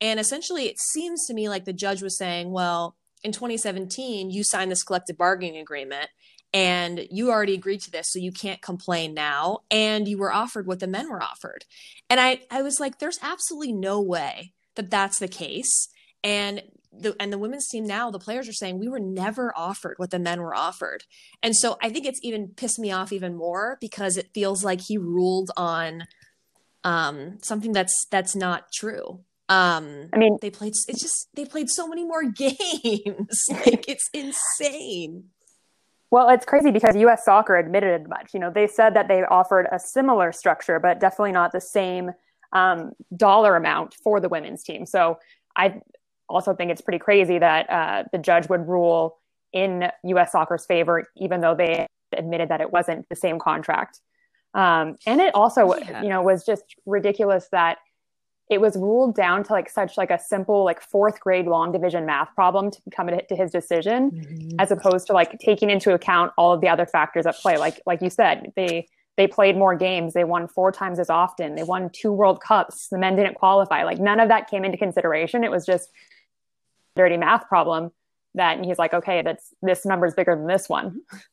and 0.00 0.18
essentially 0.20 0.66
it 0.66 0.78
seems 0.78 1.26
to 1.26 1.34
me 1.34 1.48
like 1.48 1.64
the 1.64 1.72
judge 1.72 2.00
was 2.00 2.16
saying, 2.16 2.50
well, 2.50 2.96
in 3.22 3.32
2017 3.32 4.30
you 4.30 4.44
signed 4.44 4.70
this 4.70 4.82
collective 4.82 5.18
bargaining 5.18 5.58
agreement. 5.58 6.08
And 6.54 7.06
you 7.10 7.30
already 7.30 7.54
agreed 7.54 7.80
to 7.82 7.90
this, 7.90 8.10
so 8.10 8.18
you 8.18 8.30
can't 8.30 8.60
complain 8.60 9.14
now. 9.14 9.60
And 9.70 10.06
you 10.06 10.18
were 10.18 10.30
offered 10.30 10.66
what 10.66 10.80
the 10.80 10.86
men 10.86 11.08
were 11.08 11.22
offered. 11.22 11.64
And 12.10 12.20
I, 12.20 12.40
I 12.50 12.60
was 12.60 12.78
like, 12.78 12.98
there's 12.98 13.18
absolutely 13.22 13.72
no 13.72 14.02
way 14.02 14.52
that 14.74 14.90
that's 14.90 15.18
the 15.18 15.28
case 15.28 15.88
and 16.22 16.62
the 16.92 17.16
and 17.18 17.32
the 17.32 17.38
women's 17.38 17.68
team 17.68 17.86
now 17.86 18.10
the 18.10 18.18
players 18.18 18.48
are 18.48 18.52
saying 18.52 18.78
we 18.78 18.88
were 18.88 19.00
never 19.00 19.52
offered 19.56 19.94
what 19.96 20.10
the 20.10 20.18
men 20.18 20.40
were 20.40 20.54
offered 20.54 21.04
and 21.42 21.56
so 21.56 21.78
i 21.82 21.88
think 21.88 22.04
it's 22.04 22.20
even 22.22 22.48
pissed 22.48 22.78
me 22.78 22.92
off 22.92 23.12
even 23.12 23.34
more 23.34 23.78
because 23.80 24.16
it 24.16 24.30
feels 24.34 24.62
like 24.62 24.80
he 24.80 24.98
ruled 24.98 25.50
on 25.56 26.04
um 26.84 27.38
something 27.42 27.72
that's 27.72 28.06
that's 28.10 28.36
not 28.36 28.70
true 28.72 29.20
um 29.52 30.08
I 30.12 30.16
mean, 30.22 30.34
they 30.42 30.50
played 30.50 30.72
it's 30.88 31.00
just 31.06 31.28
they 31.34 31.44
played 31.44 31.68
so 31.70 31.84
many 31.92 32.04
more 32.12 32.24
games 32.44 33.38
like 33.66 33.84
it's 33.88 34.08
insane 34.22 35.24
Well, 36.10 36.28
it's 36.34 36.44
crazy 36.52 36.70
because 36.70 36.94
U.S. 37.06 37.24
Soccer 37.24 37.56
admitted 37.56 37.92
as 38.02 38.06
much. 38.08 38.28
You 38.34 38.40
know, 38.40 38.50
they 38.50 38.66
said 38.66 38.90
that 38.96 39.06
they 39.08 39.20
offered 39.24 39.66
a 39.72 39.78
similar 39.78 40.28
structure, 40.32 40.78
but 40.86 41.00
definitely 41.00 41.32
not 41.32 41.52
the 41.52 41.60
same 41.60 42.10
um, 42.52 42.92
dollar 43.16 43.56
amount 43.56 43.94
for 44.04 44.20
the 44.20 44.28
women's 44.28 44.62
team. 44.62 44.84
So 44.84 45.18
I 45.56 45.80
also 46.28 46.54
think 46.54 46.70
it's 46.70 46.82
pretty 46.82 46.98
crazy 46.98 47.38
that 47.38 47.62
uh, 47.78 48.04
the 48.12 48.18
judge 48.18 48.46
would 48.50 48.64
rule 48.68 49.18
in 49.54 49.90
U.S. 50.04 50.32
Soccer's 50.32 50.66
favor, 50.66 50.96
even 51.16 51.40
though 51.40 51.54
they 51.54 51.86
admitted 52.14 52.48
that 52.50 52.60
it 52.60 52.70
wasn't 52.72 53.08
the 53.08 53.16
same 53.16 53.38
contract. 53.38 54.00
Um, 54.54 54.96
and 55.06 55.18
it 55.26 55.34
also, 55.34 55.62
Yeah. 55.76 56.02
you 56.02 56.10
know, 56.10 56.20
was 56.22 56.44
just 56.44 56.64
ridiculous 56.84 57.48
that 57.52 57.78
it 58.52 58.60
was 58.60 58.76
ruled 58.76 59.14
down 59.14 59.42
to 59.42 59.52
like 59.52 59.68
such 59.70 59.96
like 59.96 60.10
a 60.10 60.18
simple 60.18 60.64
like 60.64 60.80
fourth 60.80 61.18
grade 61.18 61.46
long 61.46 61.72
division 61.72 62.04
math 62.04 62.34
problem 62.34 62.70
to 62.70 62.80
come 62.94 63.08
to 63.08 63.36
his 63.36 63.50
decision 63.50 64.10
mm-hmm. 64.10 64.60
as 64.60 64.70
opposed 64.70 65.06
to 65.06 65.12
like 65.12 65.38
taking 65.38 65.70
into 65.70 65.94
account 65.94 66.32
all 66.36 66.52
of 66.52 66.60
the 66.60 66.68
other 66.68 66.86
factors 66.86 67.26
at 67.26 67.34
play. 67.36 67.56
Like 67.56 67.80
like 67.86 68.02
you 68.02 68.10
said 68.10 68.52
they 68.54 68.86
they 69.16 69.26
played 69.26 69.56
more 69.56 69.74
games. 69.74 70.12
They 70.12 70.24
won 70.24 70.48
four 70.48 70.70
times 70.70 70.98
as 70.98 71.10
often. 71.10 71.54
They 71.54 71.62
won 71.62 71.90
two 71.90 72.12
world 72.12 72.40
cups. 72.40 72.88
The 72.88 72.98
men 72.98 73.16
didn't 73.16 73.34
qualify. 73.34 73.84
Like 73.84 73.98
none 73.98 74.20
of 74.20 74.28
that 74.28 74.50
came 74.50 74.64
into 74.64 74.78
consideration. 74.78 75.44
It 75.44 75.50
was 75.50 75.66
just 75.66 75.90
dirty 76.94 77.16
math 77.16 77.48
problem 77.48 77.90
that 78.34 78.56
and 78.56 78.64
he's 78.64 78.78
like 78.78 78.94
okay 78.94 79.22
that's 79.22 79.54
this 79.62 79.84
number 79.84 80.06
is 80.06 80.14
bigger 80.14 80.34
than 80.34 80.46
this 80.46 80.68
one 80.68 81.00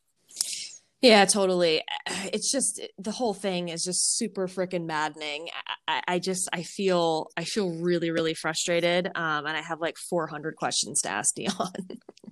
Yeah, 1.02 1.26
totally. 1.26 1.84
It's 2.34 2.52
just 2.52 2.82
the 2.98 3.12
whole 3.12 3.34
thing 3.34 3.70
is 3.70 3.84
just 3.84 4.18
super 4.18 4.48
freaking 4.48 4.86
maddening. 4.86 5.48
I, 5.88 6.02
I 6.08 6.20
just 6.20 6.50
I 6.52 6.64
feel 6.64 7.28
I 7.38 7.44
feel 7.44 7.70
really 7.70 8.12
really 8.12 8.34
frustrated, 8.34 9.08
um, 9.16 9.46
and 9.46 9.56
I 9.58 9.62
have 9.62 9.80
like 9.80 9.98
400 9.98 10.56
questions 10.56 11.02
to 11.02 11.10
ask 11.10 11.34
Dion. 11.36 11.72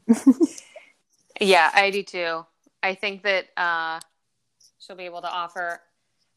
Yeah, 1.40 1.70
I 1.74 1.92
do 1.92 2.02
too. 2.04 2.46
I 2.82 2.96
think 2.96 3.22
that 3.24 3.46
uh, 3.56 4.00
she'll 4.80 4.96
be 4.96 5.04
able 5.06 5.22
to 5.22 5.30
offer 5.30 5.82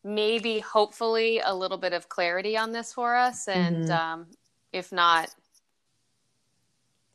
maybe, 0.05 0.59
hopefully, 0.61 1.41
a 1.43 1.55
little 1.55 1.79
bit 1.79 1.93
of 1.95 2.09
clarity 2.09 2.57
on 2.57 2.73
this 2.73 2.93
for 2.93 3.17
us. 3.17 3.49
And 3.49 3.87
Mhm. 3.87 3.91
um, 3.91 4.27
if 4.73 4.93
not, 4.93 5.31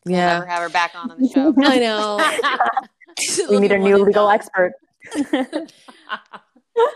we'll 0.06 0.16
never 0.18 0.46
have 0.48 0.62
her 0.64 0.70
back 0.70 0.94
on 0.96 1.12
on 1.12 1.22
the 1.22 1.28
show. 1.28 1.54
I 1.64 1.78
know. 1.78 3.48
we 3.50 3.60
need 3.60 3.72
a 3.72 3.78
new 3.78 3.98
legal 3.98 4.30
expert 4.30 4.74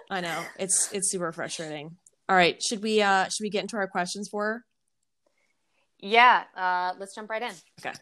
I 0.10 0.22
know 0.22 0.44
it's 0.58 0.92
it's 0.92 1.12
super 1.12 1.32
frustrating. 1.32 1.98
All 2.28 2.36
right, 2.36 2.62
should 2.62 2.84
we 2.84 3.02
uh 3.02 3.26
should 3.26 3.44
we 3.44 3.50
get 3.50 3.62
into 3.62 3.78
our 3.78 3.88
questions 3.88 4.28
for 4.30 4.46
her? 4.46 4.66
yeah, 6.02 6.44
uh, 6.56 6.94
let's 6.98 7.14
jump 7.14 7.30
right 7.30 7.42
in. 7.42 7.52
Okay. 7.80 7.94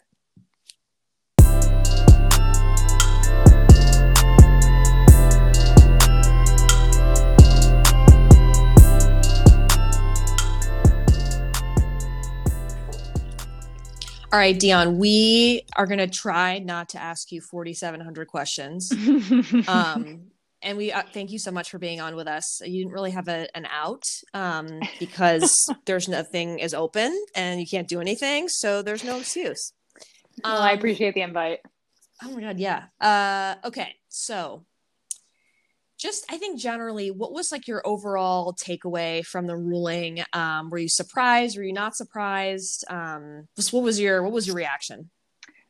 All 14.34 14.40
right, 14.40 14.60
Dion, 14.60 14.98
we 14.98 15.62
are 15.78 15.88
going 15.88 16.00
to 16.00 16.08
try 16.08 16.60
not 16.60 16.90
to 16.90 17.02
ask 17.02 17.32
you 17.32 17.40
4,700 17.42 18.28
questions. 18.28 18.92
Um, 19.68 20.32
and 20.64 20.76
we 20.78 20.92
uh, 20.92 21.04
thank 21.14 21.32
you 21.32 21.38
so 21.40 21.52
much 21.52 21.70
for 21.70 21.78
being 21.78 22.02
on 22.02 22.16
with 22.16 22.28
us. 22.28 22.62
You 22.66 22.84
didn't 22.84 22.94
really 22.94 23.12
have 23.12 23.28
a, 23.28 23.48
an 23.56 23.68
out 23.72 24.04
um, 24.34 24.80
because 25.00 25.56
there's 25.86 26.08
nothing 26.10 26.60
is 26.60 26.74
open 26.74 27.16
and 27.36 27.60
you 27.60 27.68
can't 27.68 27.88
do 27.88 28.02
anything. 28.02 28.48
So 28.50 28.82
there's 28.82 29.04
no 29.04 29.18
excuse. 29.20 29.72
well, 30.44 30.60
I 30.62 30.72
Um, 30.74 30.78
appreciate 30.78 31.14
the 31.14 31.22
invite. 31.22 31.60
Oh 32.24 32.32
my 32.32 32.42
god, 32.42 32.60
yeah. 32.60 32.86
Uh 33.00 33.56
okay, 33.66 33.94
so 34.10 34.66
just 35.98 36.26
I 36.30 36.38
think 36.38 36.60
generally, 36.60 37.12
what 37.12 37.34
was 37.34 37.52
like 37.52 37.68
your 37.68 37.82
overall 37.86 38.54
takeaway 38.54 39.26
from 39.26 39.48
the 39.48 39.58
ruling? 39.58 40.24
Um, 40.34 40.70
were 40.70 40.78
you 40.78 40.90
surprised? 40.90 41.58
Were 41.58 41.64
you 41.64 41.74
not 41.74 41.96
surprised? 41.96 42.86
Um, 42.90 43.48
just 43.56 43.74
what 43.74 43.84
was 43.84 44.00
your 44.00 44.24
what 44.24 44.32
was 44.32 44.48
your 44.48 44.56
reaction? 44.56 45.10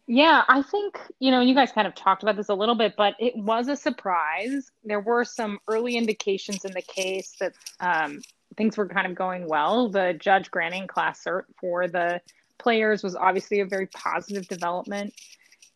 Yeah, 0.10 0.44
I 0.48 0.62
think, 0.62 0.98
you 1.20 1.32
know, 1.32 1.42
you 1.42 1.54
guys 1.54 1.74
kind 1.74 1.86
of 1.86 1.94
talked 1.94 2.24
about 2.24 2.38
this 2.38 2.48
a 2.48 2.54
little 2.54 2.76
bit, 2.76 2.94
but 2.96 3.16
it 3.20 3.36
was 3.36 3.68
a 3.68 3.76
surprise. 3.76 4.72
There 4.86 5.02
were 5.02 5.26
some 5.26 5.60
early 5.68 5.98
indications 5.98 6.64
in 6.64 6.72
the 6.72 6.82
case 6.82 7.36
that 7.42 7.52
um, 7.82 8.22
things 8.56 8.78
were 8.78 8.88
kind 8.88 9.06
of 9.06 9.16
going 9.16 9.50
well. 9.50 9.90
The 9.90 10.16
judge 10.18 10.50
granting 10.50 10.88
class 10.88 11.26
cert 11.26 11.44
for 11.60 11.90
the 11.90 12.22
players 12.58 13.04
was 13.04 13.18
obviously 13.18 13.60
a 13.60 13.66
very 13.66 13.88
positive 13.88 14.48
development. 14.48 15.14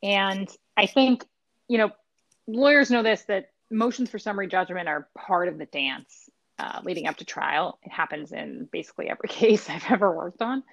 And 0.02 0.50
I 0.78 0.86
think, 0.86 1.26
you 1.68 1.78
know, 1.78 1.92
lawyers 2.48 2.90
know 2.90 3.04
this 3.04 3.24
that 3.24 3.50
motions 3.72 4.10
for 4.10 4.20
summary 4.20 4.48
judgment 4.48 4.88
are 4.88 5.08
part 5.18 5.48
of 5.48 5.58
the 5.58 5.66
dance 5.66 6.30
uh, 6.60 6.82
leading 6.84 7.08
up 7.08 7.18
to 7.18 7.26
trial. 7.26 7.80
It 7.84 7.92
happens 7.92 8.32
in 8.32 8.68
basically 8.72 9.10
every 9.10 9.30
case 9.30 9.70
I've 9.70 9.90
ever 9.90 10.16
worked 10.16 10.42
on. 10.42 10.64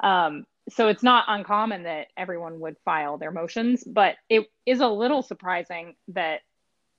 Um, 0.00 0.44
so 0.70 0.88
it's 0.88 1.02
not 1.02 1.24
uncommon 1.28 1.84
that 1.84 2.08
everyone 2.16 2.60
would 2.60 2.76
file 2.84 3.16
their 3.16 3.30
motions, 3.30 3.82
but 3.84 4.16
it 4.28 4.46
is 4.66 4.80
a 4.80 4.88
little 4.88 5.22
surprising 5.22 5.94
that 6.08 6.40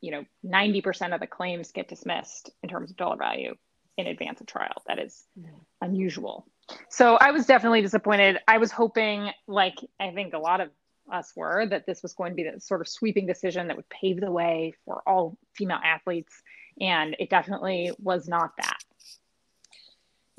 you 0.02 0.12
know 0.12 0.26
90% 0.46 1.14
of 1.14 1.20
the 1.20 1.28
claims 1.28 1.72
get 1.72 1.88
dismissed 1.88 2.52
in 2.64 2.70
terms 2.70 2.90
of 2.90 2.98
dollar 2.98 3.18
value 3.18 3.54
in 3.98 4.08
advance 4.08 4.42
of 4.42 4.48
trial. 4.48 4.82
That 4.88 4.98
is 4.98 5.26
mm-hmm. 5.38 5.56
unusual. 5.82 6.48
So 6.90 7.16
I 7.16 7.32
was 7.32 7.46
definitely 7.46 7.82
disappointed. 7.82 8.38
I 8.48 8.58
was 8.58 8.72
hoping, 8.72 9.30
like 9.48 9.76
I 10.00 10.12
think 10.12 10.34
a 10.34 10.40
lot 10.40 10.62
of 10.62 10.70
us 11.12 11.34
were, 11.36 11.66
that 11.68 11.86
this 11.86 12.02
was 12.04 12.14
going 12.14 12.32
to 12.32 12.36
be 12.36 12.44
the 12.44 12.60
sort 12.60 12.82
of 12.82 12.88
sweeping 12.88 13.26
decision 13.26 13.68
that 13.68 13.76
would 13.76 13.90
pave 13.90 14.20
the 14.20 14.32
way 14.32 14.74
for 14.86 15.02
all 15.08 15.38
female 15.56 15.80
athletes. 15.84 16.42
And 16.80 17.16
it 17.20 17.30
definitely 17.30 17.92
was 18.00 18.28
not 18.28 18.52
that. 18.58 18.80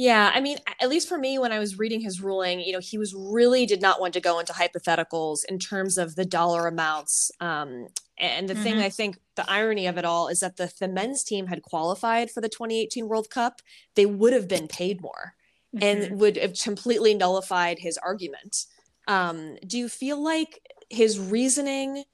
Yeah, 0.01 0.33
I 0.35 0.41
mean, 0.41 0.57
at 0.81 0.89
least 0.89 1.11
for 1.11 1.19
me, 1.19 1.39
when 1.39 1.53
I 1.53 1.59
was 1.59 1.79
reading 1.79 2.01
his 2.01 2.23
ruling, 2.23 2.61
you 2.61 2.73
know, 2.73 2.79
he 2.79 2.97
was 2.97 3.15
really 3.15 3.67
did 3.67 3.83
not 3.83 4.01
want 4.01 4.15
to 4.15 4.21
go 4.21 4.39
into 4.39 4.55
hypotheticals 4.55 5.41
in 5.47 5.59
terms 5.59 5.99
of 5.99 6.17
the 6.17 6.25
dollar 6.25 6.67
amounts. 6.67 7.31
Um, 7.39 7.89
and 8.17 8.49
the 8.49 8.55
mm-hmm. 8.55 8.63
thing 8.63 8.79
I 8.79 8.89
think 8.89 9.19
the 9.37 9.45
irony 9.47 9.87
of 9.87 9.99
it 9.99 10.07
all 10.07 10.29
is 10.29 10.41
that 10.41 10.57
the, 10.57 10.73
the 10.81 10.89
men's 10.89 11.23
team 11.23 11.49
had 11.49 11.61
qualified 11.61 12.31
for 12.31 12.41
the 12.41 12.49
2018 12.49 13.09
World 13.09 13.29
Cup, 13.29 13.61
they 13.95 14.07
would 14.07 14.33
have 14.33 14.49
been 14.49 14.69
paid 14.69 15.03
more 15.03 15.35
mm-hmm. 15.77 15.85
and 15.85 16.19
would 16.19 16.39
have 16.39 16.55
completely 16.55 17.13
nullified 17.13 17.81
his 17.81 17.99
argument. 17.99 18.65
Um, 19.09 19.57
do 19.67 19.79
you 19.79 19.89
feel 19.89 20.23
like 20.23 20.61
his 20.89 21.19
reasoning 21.19 22.05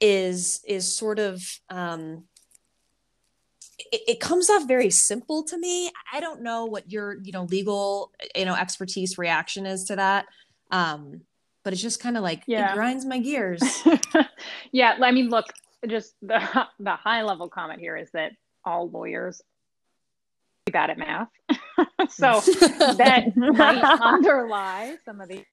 is 0.00 0.60
is 0.66 0.96
sort 0.96 1.18
of 1.18 1.42
um, 1.70 2.24
it, 3.78 4.02
it, 4.08 4.20
comes 4.20 4.50
off 4.50 4.66
very 4.66 4.90
simple 4.90 5.42
to 5.44 5.58
me. 5.58 5.90
I 6.12 6.20
don't 6.20 6.42
know 6.42 6.64
what 6.64 6.90
your, 6.90 7.18
you 7.22 7.32
know, 7.32 7.44
legal, 7.44 8.12
you 8.34 8.44
know, 8.44 8.54
expertise 8.54 9.18
reaction 9.18 9.66
is 9.66 9.84
to 9.84 9.96
that. 9.96 10.26
Um, 10.70 11.22
but 11.62 11.72
it's 11.72 11.82
just 11.82 12.00
kind 12.00 12.16
of 12.16 12.22
like 12.22 12.42
yeah. 12.46 12.72
it 12.72 12.74
grinds 12.74 13.04
my 13.06 13.18
gears. 13.18 13.62
yeah, 14.72 14.96
I 15.00 15.10
mean, 15.10 15.30
look, 15.30 15.46
just 15.88 16.14
the 16.20 16.66
the 16.78 16.92
high 16.92 17.22
level 17.22 17.48
comment 17.48 17.80
here 17.80 17.96
is 17.96 18.10
that 18.12 18.32
all 18.64 18.88
lawyers 18.90 19.40
are 20.68 20.72
bad 20.72 20.90
at 20.90 20.98
math, 20.98 21.28
so 22.10 22.40
that 22.96 23.32
might 23.36 23.82
underlie 24.00 24.96
some 25.04 25.20
of 25.20 25.28
the. 25.28 25.44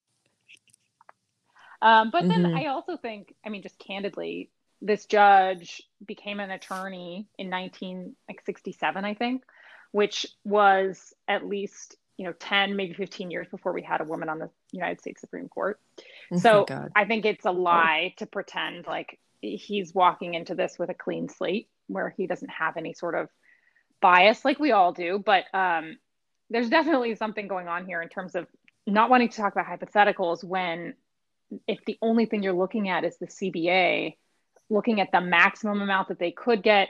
Um, 1.82 2.12
but 2.12 2.28
then 2.28 2.44
mm-hmm. 2.44 2.58
I 2.58 2.68
also 2.68 2.98
think, 2.98 3.34
I 3.46 3.50
mean, 3.50 3.64
just 3.64 3.80
candidly, 3.80 4.50
this 4.82 5.06
judge 5.06 5.82
became 6.06 6.40
an 6.40 6.52
attorney 6.52 7.28
in 7.38 7.50
1967, 7.50 9.06
I 9.06 9.14
think, 9.14 9.44
which 9.92 10.26
was 10.44 11.14
at 11.28 11.46
least 11.46 11.96
you 12.18 12.28
know 12.28 12.34
10 12.34 12.76
maybe 12.76 12.94
15 12.94 13.32
years 13.32 13.48
before 13.50 13.74
we 13.74 13.82
had 13.82 14.00
a 14.00 14.04
woman 14.04 14.30
on 14.30 14.38
the 14.38 14.50
united 14.72 15.00
states 15.00 15.22
supreme 15.22 15.48
court. 15.48 15.80
Oh 16.32 16.38
so 16.38 16.66
i 16.96 17.06
think 17.06 17.26
it's 17.26 17.46
a 17.46 17.52
lie 17.52 18.14
to 18.18 18.28
pretend 18.28 18.86
like 18.86 19.18
he's 19.42 19.94
walking 19.96 20.34
into 20.36 20.54
this 20.54 20.78
with 20.78 20.90
a 20.90 20.94
clean 20.94 21.30
slate 21.30 21.68
where 21.88 22.14
he 22.16 22.28
doesn't 22.28 22.50
have 22.50 22.78
any 22.78 22.94
sort 22.94 23.16
of 23.16 23.30
bias 24.02 24.46
like 24.46 24.60
we 24.60 24.72
all 24.72 24.94
do. 24.94 25.22
But 25.24 25.46
um, 25.54 25.98
there's 26.50 26.70
definitely 26.70 27.16
something 27.16 27.48
going 27.48 27.68
on 27.68 27.86
here 27.86 28.02
in 28.02 28.10
terms 28.10 28.36
of 28.36 28.48
not 28.88 29.10
wanting 29.10 29.30
to 29.30 29.38
talk 29.38 29.54
about 29.54 29.68
hypotheticals 29.68 30.44
when 30.44 30.96
if 31.68 31.84
the 31.86 31.98
only 32.02 32.26
thing 32.26 32.44
you're 32.44 32.54
looking 32.54 32.90
at 32.90 33.04
is 33.04 33.18
the 33.18 33.28
cba 33.28 34.16
looking 34.70 35.02
at 35.02 35.12
the 35.12 35.22
maximum 35.22 35.82
amount 35.82 36.08
that 36.08 36.20
they 36.20 36.32
could 36.32 36.64
get 36.64 36.90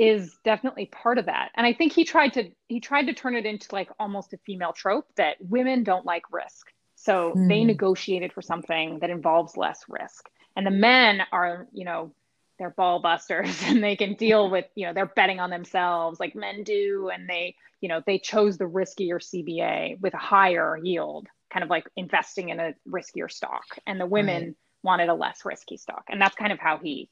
is 0.00 0.38
definitely 0.44 0.86
part 0.86 1.18
of 1.18 1.26
that. 1.26 1.50
And 1.54 1.66
i 1.66 1.74
think 1.74 1.92
he 1.92 2.04
tried 2.04 2.32
to 2.34 2.50
he 2.68 2.80
tried 2.80 3.06
to 3.06 3.12
turn 3.12 3.36
it 3.36 3.44
into 3.44 3.68
like 3.72 3.90
almost 3.98 4.32
a 4.32 4.38
female 4.38 4.72
trope 4.72 5.06
that 5.16 5.36
women 5.40 5.84
don't 5.84 6.06
like 6.06 6.22
risk. 6.32 6.72
So 6.94 7.34
mm. 7.36 7.48
they 7.48 7.64
negotiated 7.64 8.32
for 8.32 8.40
something 8.40 9.00
that 9.00 9.10
involves 9.10 9.56
less 9.56 9.84
risk. 9.88 10.30
And 10.56 10.66
the 10.66 10.70
men 10.70 11.20
are 11.32 11.66
you 11.72 11.84
know 11.84 12.14
they're 12.58 12.70
ball 12.70 13.00
busters 13.00 13.62
and 13.66 13.84
they 13.84 13.94
can 13.94 14.14
deal 14.14 14.48
with 14.48 14.64
you 14.74 14.86
know 14.86 14.94
they're 14.94 15.04
betting 15.04 15.38
on 15.38 15.50
themselves 15.50 16.18
like 16.18 16.34
men 16.34 16.62
do. 16.62 17.10
And 17.12 17.28
they 17.28 17.56
you 17.82 17.90
know 17.90 18.02
they 18.06 18.18
chose 18.18 18.56
the 18.56 18.64
riskier 18.64 19.18
cba 19.20 20.00
with 20.00 20.14
a 20.14 20.18
higher 20.18 20.78
yield 20.82 21.28
kind 21.52 21.64
of 21.64 21.70
like 21.70 21.84
investing 21.96 22.50
in 22.50 22.60
a 22.60 22.74
riskier 22.88 23.30
stock 23.30 23.64
and 23.86 24.00
the 24.00 24.06
women 24.06 24.42
right 24.42 24.54
wanted 24.82 25.08
a 25.08 25.14
less 25.14 25.44
risky 25.44 25.76
stock. 25.76 26.04
And 26.08 26.20
that's 26.20 26.34
kind 26.34 26.52
of 26.52 26.58
how 26.58 26.78
he 26.78 27.10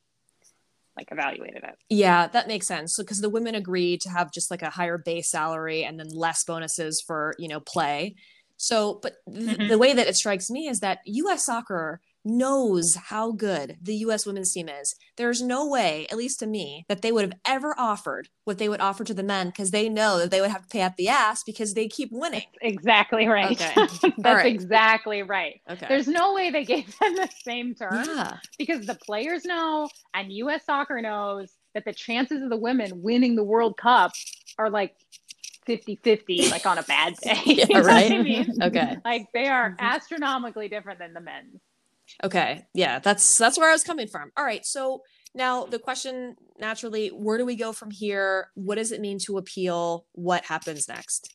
like 0.96 1.08
evaluated 1.12 1.62
it. 1.62 1.76
Yeah, 1.88 2.26
that 2.28 2.48
makes 2.48 2.66
sense. 2.66 2.94
So 2.94 3.02
because 3.02 3.20
the 3.20 3.30
women 3.30 3.54
agreed 3.54 4.00
to 4.02 4.10
have 4.10 4.32
just 4.32 4.50
like 4.50 4.62
a 4.62 4.70
higher 4.70 4.98
base 4.98 5.30
salary 5.30 5.84
and 5.84 5.98
then 5.98 6.08
less 6.08 6.44
bonuses 6.44 7.00
for, 7.00 7.34
you 7.38 7.48
know, 7.48 7.60
play. 7.60 8.16
So, 8.56 8.98
but 9.00 9.16
th- 9.32 9.46
mm-hmm. 9.46 9.68
the 9.68 9.78
way 9.78 9.92
that 9.92 10.08
it 10.08 10.16
strikes 10.16 10.50
me 10.50 10.66
is 10.66 10.80
that 10.80 11.00
US 11.04 11.44
soccer 11.44 12.00
knows 12.24 12.96
how 13.06 13.32
good 13.32 13.78
the 13.80 13.96
US 13.96 14.26
women's 14.26 14.52
team 14.52 14.68
is. 14.68 14.94
There's 15.16 15.42
no 15.42 15.66
way, 15.66 16.06
at 16.10 16.16
least 16.16 16.40
to 16.40 16.46
me, 16.46 16.84
that 16.88 17.02
they 17.02 17.12
would 17.12 17.24
have 17.24 17.38
ever 17.46 17.74
offered 17.78 18.28
what 18.44 18.58
they 18.58 18.68
would 18.68 18.80
offer 18.80 19.04
to 19.04 19.14
the 19.14 19.22
men 19.22 19.48
because 19.48 19.70
they 19.70 19.88
know 19.88 20.18
that 20.18 20.30
they 20.30 20.40
would 20.40 20.50
have 20.50 20.62
to 20.62 20.68
pay 20.68 20.82
up 20.82 20.96
the 20.96 21.08
ass 21.08 21.42
because 21.42 21.74
they 21.74 21.88
keep 21.88 22.10
winning. 22.12 22.44
That's 22.60 22.74
exactly 22.74 23.26
right. 23.26 23.52
Okay. 23.52 23.74
That's 24.18 24.44
right. 24.44 24.46
exactly 24.46 25.22
right. 25.22 25.60
Okay. 25.70 25.86
There's 25.88 26.08
no 26.08 26.34
way 26.34 26.50
they 26.50 26.64
gave 26.64 26.86
them 26.98 27.14
the 27.16 27.28
same 27.42 27.74
terms 27.74 28.08
yeah. 28.08 28.38
because 28.58 28.86
the 28.86 28.94
players 28.94 29.44
know 29.44 29.88
and 30.14 30.32
US 30.32 30.64
soccer 30.64 31.00
knows 31.00 31.52
that 31.74 31.84
the 31.84 31.92
chances 31.92 32.42
of 32.42 32.50
the 32.50 32.56
women 32.56 33.02
winning 33.02 33.36
the 33.36 33.44
World 33.44 33.76
Cup 33.76 34.12
are 34.58 34.70
like 34.70 34.94
50 35.68 36.00
50 36.02 36.48
like 36.50 36.66
on 36.66 36.78
a 36.78 36.82
bad 36.82 37.14
day. 37.22 37.40
yeah, 37.44 37.78
right. 37.80 38.10
I 38.10 38.22
mean? 38.22 38.56
Okay. 38.60 38.96
Like 39.04 39.26
they 39.32 39.46
are 39.46 39.70
mm-hmm. 39.70 39.84
astronomically 39.84 40.68
different 40.68 40.98
than 40.98 41.12
the 41.12 41.20
men's. 41.20 41.60
Okay. 42.24 42.66
Yeah, 42.74 42.98
that's 42.98 43.36
that's 43.36 43.58
where 43.58 43.68
I 43.68 43.72
was 43.72 43.84
coming 43.84 44.08
from. 44.08 44.32
All 44.36 44.44
right. 44.44 44.64
So 44.64 45.02
now 45.34 45.64
the 45.64 45.78
question 45.78 46.36
naturally, 46.58 47.08
where 47.08 47.38
do 47.38 47.44
we 47.44 47.56
go 47.56 47.72
from 47.72 47.90
here? 47.90 48.48
What 48.54 48.76
does 48.76 48.92
it 48.92 49.00
mean 49.00 49.18
to 49.20 49.38
appeal? 49.38 50.06
What 50.12 50.44
happens 50.44 50.88
next? 50.88 51.34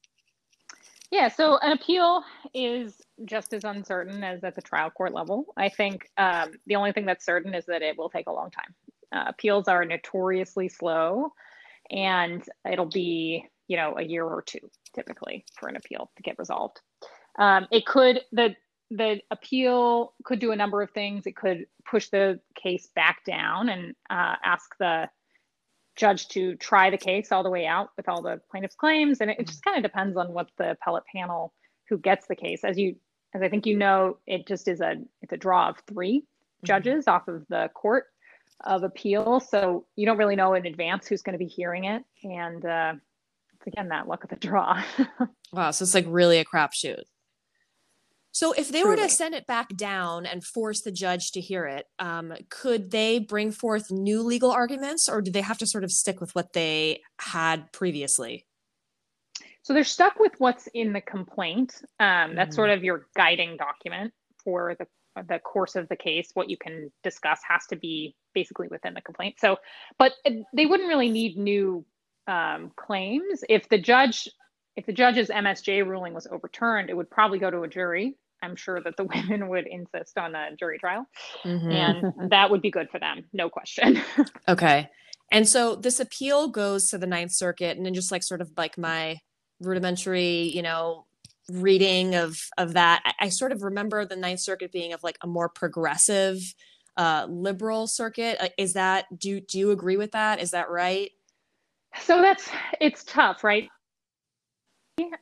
Yeah, 1.14 1.28
so 1.28 1.60
an 1.60 1.74
appeal 1.74 2.24
is 2.56 3.00
just 3.26 3.54
as 3.54 3.64
uncertain 3.64 4.24
as 4.24 4.44
at 4.44 4.56
the 4.56 4.64
trial 4.64 4.90
court 4.90 5.14
level. 5.14 5.46
I 5.56 5.70
think 5.70 6.10
um, 6.18 6.54
the 6.66 6.76
only 6.76 6.92
thing 6.92 7.06
that's 7.06 7.24
certain 7.24 7.54
is 7.54 7.66
that 7.68 7.84
it 7.84 8.00
will 8.00 8.10
take 8.10 8.26
a 8.26 8.32
long 8.32 8.50
time. 8.50 8.74
Uh, 9.12 9.26
appeals 9.28 9.68
are 9.68 9.86
notoriously 9.86 10.70
slow, 10.70 11.32
and 11.92 12.44
it'll 12.70 12.88
be 12.88 13.46
you 13.68 13.78
know 13.78 13.96
a 13.96 14.02
year 14.02 14.26
or 14.26 14.42
two 14.42 14.60
typically 14.96 15.46
for 15.60 15.70
an 15.70 15.76
appeal 15.76 16.10
to 16.16 16.24
get 16.24 16.40
resolved. 16.40 16.82
Um, 17.38 17.68
it 17.72 17.86
could 17.86 18.22
the 18.32 18.56
the 18.96 19.22
appeal 19.32 20.14
could 20.24 20.40
do 20.40 20.52
a 20.52 20.56
number 20.56 20.82
of 20.82 20.92
things. 20.92 21.26
It 21.26 21.36
could 21.36 21.66
push 21.90 22.10
the 22.10 22.40
case 22.56 22.90
back 22.96 23.26
down 23.26 23.70
and 23.70 23.96
uh, 24.10 24.36
ask 24.44 24.70
the 24.80 25.10
judge 25.96 26.28
to 26.30 26.56
try 26.56 26.90
the 26.90 26.98
case 26.98 27.32
all 27.32 27.44
the 27.44 27.50
way 27.50 27.66
out 27.66 27.90
with 27.98 28.08
all 28.08 28.22
the 28.22 28.40
plaintiff's 28.52 28.76
claims. 28.76 29.20
And 29.20 29.32
it, 29.32 29.40
it 29.40 29.48
just 29.48 29.64
kind 29.64 29.78
of 29.78 29.84
depends 29.84 30.16
on 30.18 30.34
what 30.34 30.50
the 30.58 30.72
appellate 30.72 31.04
panel 31.14 31.54
who 31.90 31.98
gets 31.98 32.28
the 32.28 32.36
case. 32.36 32.64
As 32.64 32.78
you, 32.78 32.96
as 33.34 33.42
I 33.42 33.50
think 33.50 33.66
you 33.66 33.78
know, 33.78 34.18
it 34.28 34.48
just 34.48 34.68
is 34.68 34.80
a 34.80 34.96
it's 35.22 35.34
a 35.34 35.38
draw 35.38 35.70
of 35.70 35.78
3 35.88 36.20
mm-hmm. 36.20 36.66
judges 36.66 37.08
off 37.08 37.28
of 37.28 37.46
the 37.50 37.70
court 37.74 38.06
of 38.64 38.84
appeal. 38.84 39.40
So 39.40 39.86
you 39.96 40.06
don't 40.06 40.18
really 40.18 40.36
know 40.36 40.54
in 40.54 40.66
advance 40.66 41.08
who's 41.08 41.22
going 41.22 41.34
to 41.34 41.44
be 41.44 41.48
hearing 41.48 41.86
it. 41.86 42.04
And 42.24 42.64
uh, 42.64 42.94
it's 43.56 43.68
again 43.68 43.90
that 43.90 44.08
luck 44.08 44.24
of 44.24 44.30
the 44.30 44.36
draw. 44.36 44.82
wow, 45.52 45.72
so 45.72 45.84
it's 45.84 45.96
like 45.96 46.06
really 46.08 46.38
a 46.38 46.46
crapshoot. 46.46 47.04
So, 48.34 48.52
if 48.52 48.70
they 48.70 48.82
Truly. 48.82 48.96
were 48.96 49.04
to 49.04 49.10
send 49.10 49.36
it 49.36 49.46
back 49.46 49.70
down 49.78 50.26
and 50.26 50.44
force 50.44 50.82
the 50.82 50.92
judge 50.92 51.32
to 51.34 51.40
hear 51.40 51.68
it, 51.68 51.86
um, 52.00 52.34
could 52.50 52.90
they 52.90 53.20
bring 53.20 53.52
forth 53.52 53.92
new 53.92 54.24
legal 54.24 54.52
arguments, 54.52 55.08
or 55.08 55.22
do 55.22 55.32
they 55.32 55.42
have 55.42 55.60
to 55.60 55.68
sort 55.68 55.84
of 55.84 55.92
stick 55.92 56.20
with 56.20 56.34
what 56.34 56.54
they 56.54 57.02
had 57.20 57.72
previously? 57.72 58.48
So 59.62 59.74
they're 59.74 59.84
stuck 59.84 60.20
with 60.20 60.34
what's 60.40 60.68
in 60.74 60.94
the 60.94 61.02
complaint. 61.02 61.76
Um, 62.00 62.36
that's 62.36 62.54
mm. 62.54 62.56
sort 62.56 62.70
of 62.72 62.84
your 62.84 63.08
guiding 63.16 63.56
document 63.56 64.12
for 64.44 64.76
the 64.80 64.88
the 65.28 65.38
course 65.38 65.76
of 65.76 65.88
the 65.90 65.96
case. 65.96 66.32
What 66.34 66.50
you 66.50 66.58
can 66.58 66.92
discuss 67.04 67.40
has 67.48 67.68
to 67.68 67.76
be 67.76 68.16
basically 68.34 68.68
within 68.68 68.96
the 68.96 69.02
complaint. 69.02 69.36
So, 69.40 69.58
but 70.00 70.14
they 70.26 70.66
wouldn't 70.66 70.90
really 70.90 71.12
need 71.12 71.38
new 71.38 71.86
um, 72.26 72.72
claims 72.76 73.44
if 73.48 73.70
the 73.70 73.78
judge 73.78 74.28
if 74.76 74.88
the 74.88 74.94
judge's 74.94 75.30
MSJ 75.30 75.88
ruling 75.88 76.16
was 76.16 76.28
overturned, 76.32 76.90
it 76.90 76.98
would 76.98 77.10
probably 77.10 77.38
go 77.38 77.52
to 77.52 77.62
a 77.62 77.68
jury. 77.68 78.16
I'm 78.44 78.56
sure 78.56 78.82
that 78.82 78.98
the 78.98 79.04
women 79.16 79.48
would 79.48 79.68
insist 79.68 80.18
on 80.18 80.36
a 80.36 80.56
jury 80.56 80.78
trial, 80.78 81.06
mm-hmm. 81.44 81.72
and 81.72 82.32
that 82.32 82.52
would 82.52 82.62
be 82.62 82.72
good 82.72 82.90
for 82.92 83.00
them, 83.00 83.26
no 83.34 83.50
question. 83.50 84.02
okay. 84.48 84.90
And 85.32 85.50
so 85.50 85.76
this 85.76 86.00
appeal 86.00 86.50
goes 86.50 86.90
to 86.90 86.98
the 86.98 87.08
Ninth 87.08 87.32
Circuit, 87.32 87.78
and 87.78 87.86
then 87.86 87.94
just 87.94 88.12
like 88.12 88.24
sort 88.24 88.42
of 88.42 88.52
like 88.56 88.78
my 88.78 89.20
rudimentary, 89.60 90.52
you 90.54 90.62
know, 90.62 91.06
reading 91.50 92.16
of 92.16 92.38
of 92.58 92.74
that, 92.74 93.02
I, 93.06 93.26
I 93.26 93.30
sort 93.30 93.52
of 93.52 93.64
remember 93.64 94.06
the 94.06 94.16
Ninth 94.16 94.42
Circuit 94.42 94.72
being 94.72 94.94
of 94.94 95.04
like 95.04 95.18
a 95.22 95.28
more 95.28 95.50
progressive, 95.50 96.40
uh, 96.98 97.26
liberal 97.30 97.88
circuit. 97.88 98.38
Uh, 98.40 98.50
is 98.58 98.74
that 98.74 99.06
do 99.18 99.40
do 99.40 99.58
you 99.58 99.72
agree 99.72 99.98
with 99.98 100.12
that? 100.12 100.40
Is 100.40 100.52
that 100.52 100.70
right? 100.70 101.12
So 102.02 102.22
that's 102.22 102.50
it's 102.80 103.04
tough, 103.04 103.44
right? 103.44 103.70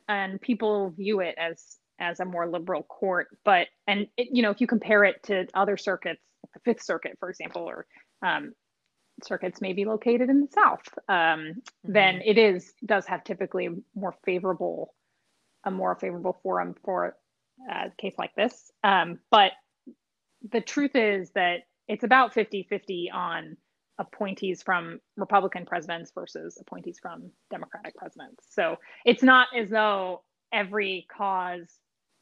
And 0.08 0.40
people 0.40 0.90
view 0.90 1.20
it 1.20 1.34
as 1.38 1.78
as 1.98 2.20
a 2.20 2.24
more 2.24 2.48
liberal 2.48 2.82
court, 2.82 3.28
but 3.44 3.68
and 3.86 4.06
it, 4.16 4.28
you 4.32 4.42
know 4.42 4.50
if 4.50 4.60
you 4.60 4.66
compare 4.66 5.04
it 5.04 5.22
to 5.24 5.46
other 5.54 5.76
circuits, 5.76 6.20
the 6.54 6.60
Fifth 6.64 6.82
Circuit, 6.82 7.16
for 7.18 7.30
example, 7.30 7.62
or 7.62 7.86
um, 8.22 8.52
circuits 9.22 9.60
may 9.60 9.72
be 9.72 9.84
located 9.84 10.30
in 10.30 10.40
the 10.40 10.48
south, 10.48 10.86
um, 11.08 11.16
mm-hmm. 11.16 11.92
then 11.92 12.20
it 12.24 12.38
is 12.38 12.72
does 12.84 13.06
have 13.06 13.24
typically 13.24 13.68
more 13.94 14.14
favorable, 14.24 14.94
a 15.64 15.70
more 15.70 15.94
favorable 15.96 16.38
forum 16.42 16.74
for 16.84 17.16
a 17.70 17.90
case 17.98 18.14
like 18.18 18.34
this. 18.34 18.70
Um, 18.82 19.18
but 19.30 19.52
the 20.50 20.60
truth 20.60 20.96
is 20.96 21.30
that 21.34 21.60
it's 21.88 22.04
about 22.04 22.34
50-50 22.34 23.12
on 23.12 23.56
appointees 23.98 24.62
from 24.62 24.98
Republican 25.16 25.66
presidents 25.66 26.10
versus 26.14 26.58
appointees 26.60 26.98
from 27.00 27.30
Democratic 27.50 27.94
presidents. 27.94 28.46
So 28.50 28.76
it's 29.04 29.22
not 29.22 29.48
as 29.56 29.70
though 29.70 30.22
every 30.52 31.06
cause 31.14 31.78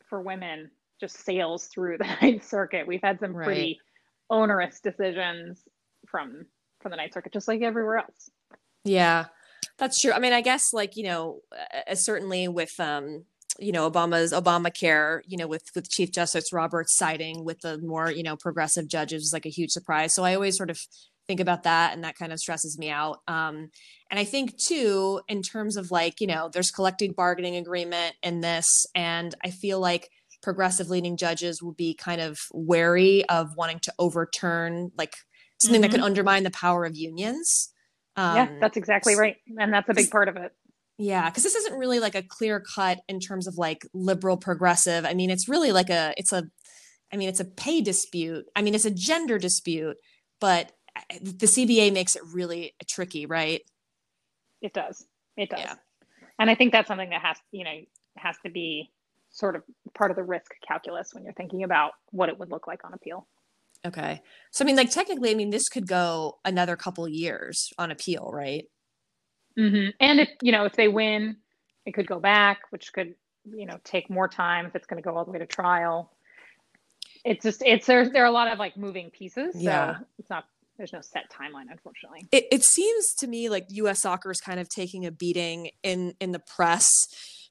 for 0.08 0.20
women 0.20 0.70
just 1.00 1.24
sails 1.24 1.66
through 1.66 1.98
the 1.98 2.16
Ninth 2.20 2.46
Circuit. 2.46 2.86
We've 2.86 3.02
had 3.02 3.20
some 3.20 3.34
pretty 3.34 3.80
onerous 4.28 4.80
decisions 4.80 5.62
from 6.06 6.46
from 6.80 6.90
the 6.90 6.96
Ninth 6.96 7.12
Circuit, 7.12 7.32
just 7.32 7.48
like 7.48 7.62
everywhere 7.62 7.98
else. 7.98 8.30
Yeah, 8.84 9.26
that's 9.78 10.00
true. 10.00 10.12
I 10.12 10.18
mean, 10.18 10.32
I 10.32 10.40
guess 10.40 10.72
like 10.72 10.96
you 10.96 11.04
know, 11.04 11.40
uh, 11.88 11.94
certainly 11.94 12.48
with 12.48 12.78
um, 12.80 13.24
you 13.58 13.72
know 13.72 13.90
Obama's 13.90 14.32
Obamacare, 14.32 15.20
you 15.26 15.36
know, 15.36 15.46
with 15.46 15.70
with 15.74 15.90
Chief 15.90 16.10
Justice 16.10 16.52
Roberts 16.52 16.96
siding 16.96 17.44
with 17.44 17.60
the 17.60 17.78
more 17.78 18.10
you 18.10 18.22
know 18.22 18.36
progressive 18.36 18.88
judges 18.88 19.22
was 19.22 19.32
like 19.32 19.46
a 19.46 19.50
huge 19.50 19.70
surprise. 19.70 20.14
So 20.14 20.24
I 20.24 20.34
always 20.34 20.56
sort 20.56 20.70
of 20.70 20.80
think 21.30 21.40
about 21.40 21.62
that, 21.62 21.94
and 21.94 22.02
that 22.02 22.18
kind 22.18 22.32
of 22.32 22.40
stresses 22.40 22.76
me 22.76 22.90
out. 22.90 23.20
Um, 23.28 23.70
and 24.10 24.18
I 24.18 24.24
think 24.24 24.58
too, 24.58 25.20
in 25.28 25.42
terms 25.42 25.76
of 25.76 25.92
like 25.92 26.20
you 26.20 26.26
know, 26.26 26.50
there's 26.52 26.72
collective 26.72 27.14
bargaining 27.14 27.54
agreement 27.56 28.16
in 28.24 28.40
this, 28.40 28.84
and 28.96 29.32
I 29.44 29.50
feel 29.50 29.78
like 29.78 30.08
progressive 30.42 30.88
leaning 30.88 31.16
judges 31.16 31.62
will 31.62 31.74
be 31.74 31.94
kind 31.94 32.20
of 32.20 32.38
wary 32.52 33.24
of 33.28 33.50
wanting 33.56 33.78
to 33.78 33.92
overturn 33.98 34.90
like 34.98 35.14
something 35.60 35.80
mm-hmm. 35.80 35.90
that 35.90 35.96
could 35.96 36.04
undermine 36.04 36.42
the 36.42 36.50
power 36.50 36.84
of 36.84 36.96
unions. 36.96 37.72
Um, 38.16 38.36
yeah, 38.36 38.48
that's 38.60 38.76
exactly 38.76 39.14
right. 39.14 39.36
And 39.56 39.72
that's 39.72 39.88
a 39.88 39.94
big 39.94 40.10
part 40.10 40.28
of 40.28 40.36
it. 40.36 40.52
Yeah, 40.98 41.30
because 41.30 41.44
this 41.44 41.54
isn't 41.54 41.78
really 41.78 42.00
like 42.00 42.14
a 42.14 42.22
clear 42.22 42.60
cut 42.74 42.98
in 43.08 43.20
terms 43.20 43.46
of 43.46 43.56
like 43.56 43.86
liberal 43.94 44.36
progressive. 44.36 45.04
I 45.04 45.14
mean, 45.14 45.30
it's 45.30 45.48
really 45.48 45.72
like 45.72 45.90
a, 45.90 46.12
it's 46.16 46.32
a, 46.32 46.44
I 47.12 47.16
mean, 47.16 47.28
it's 47.28 47.40
a 47.40 47.44
pay 47.44 47.80
dispute. 47.80 48.46
I 48.56 48.62
mean, 48.62 48.74
it's 48.74 48.84
a 48.84 48.90
gender 48.90 49.38
dispute, 49.38 49.96
but 50.40 50.72
the 51.20 51.46
CBA 51.46 51.92
makes 51.92 52.16
it 52.16 52.22
really 52.32 52.74
tricky, 52.86 53.26
right? 53.26 53.62
It 54.62 54.72
does. 54.72 55.06
It 55.36 55.50
does. 55.50 55.60
Yeah. 55.60 55.74
And 56.38 56.50
I 56.50 56.54
think 56.54 56.72
that's 56.72 56.88
something 56.88 57.10
that 57.10 57.22
has, 57.22 57.36
you 57.52 57.64
know, 57.64 57.78
has 58.16 58.36
to 58.44 58.50
be 58.50 58.90
sort 59.30 59.56
of 59.56 59.62
part 59.94 60.10
of 60.10 60.16
the 60.16 60.22
risk 60.22 60.52
calculus 60.66 61.14
when 61.14 61.24
you're 61.24 61.32
thinking 61.34 61.62
about 61.62 61.92
what 62.10 62.28
it 62.28 62.38
would 62.38 62.50
look 62.50 62.66
like 62.66 62.84
on 62.84 62.92
appeal. 62.92 63.26
Okay. 63.86 64.20
So 64.50 64.64
I 64.64 64.66
mean, 64.66 64.76
like 64.76 64.90
technically, 64.90 65.30
I 65.30 65.34
mean, 65.34 65.50
this 65.50 65.68
could 65.68 65.86
go 65.86 66.38
another 66.44 66.76
couple 66.76 67.08
years 67.08 67.72
on 67.78 67.90
appeal, 67.90 68.30
right? 68.32 68.66
Mm-hmm. 69.58 69.90
And 70.00 70.20
if 70.20 70.28
you 70.42 70.52
know, 70.52 70.64
if 70.64 70.74
they 70.74 70.88
win, 70.88 71.36
it 71.86 71.92
could 71.92 72.06
go 72.06 72.20
back, 72.20 72.60
which 72.70 72.92
could 72.92 73.14
you 73.50 73.66
know 73.66 73.78
take 73.84 74.10
more 74.10 74.28
time 74.28 74.66
if 74.66 74.76
it's 74.76 74.86
going 74.86 75.02
to 75.02 75.06
go 75.06 75.16
all 75.16 75.24
the 75.24 75.30
way 75.30 75.38
to 75.38 75.46
trial. 75.46 76.12
It's 77.24 77.42
just 77.44 77.62
it's 77.64 77.86
there. 77.86 78.08
There 78.08 78.22
are 78.22 78.26
a 78.26 78.32
lot 78.32 78.52
of 78.52 78.58
like 78.58 78.76
moving 78.76 79.10
pieces. 79.10 79.54
Yeah. 79.56 79.98
It's 80.18 80.30
not. 80.30 80.44
There's 80.80 80.94
no 80.94 81.02
set 81.02 81.30
timeline, 81.30 81.70
unfortunately. 81.70 82.26
It, 82.32 82.46
it 82.50 82.64
seems 82.64 83.12
to 83.16 83.26
me 83.26 83.50
like 83.50 83.66
U.S. 83.68 84.00
soccer 84.00 84.30
is 84.30 84.40
kind 84.40 84.58
of 84.58 84.70
taking 84.70 85.04
a 85.04 85.10
beating 85.10 85.72
in 85.82 86.14
in 86.20 86.32
the 86.32 86.38
press, 86.38 86.88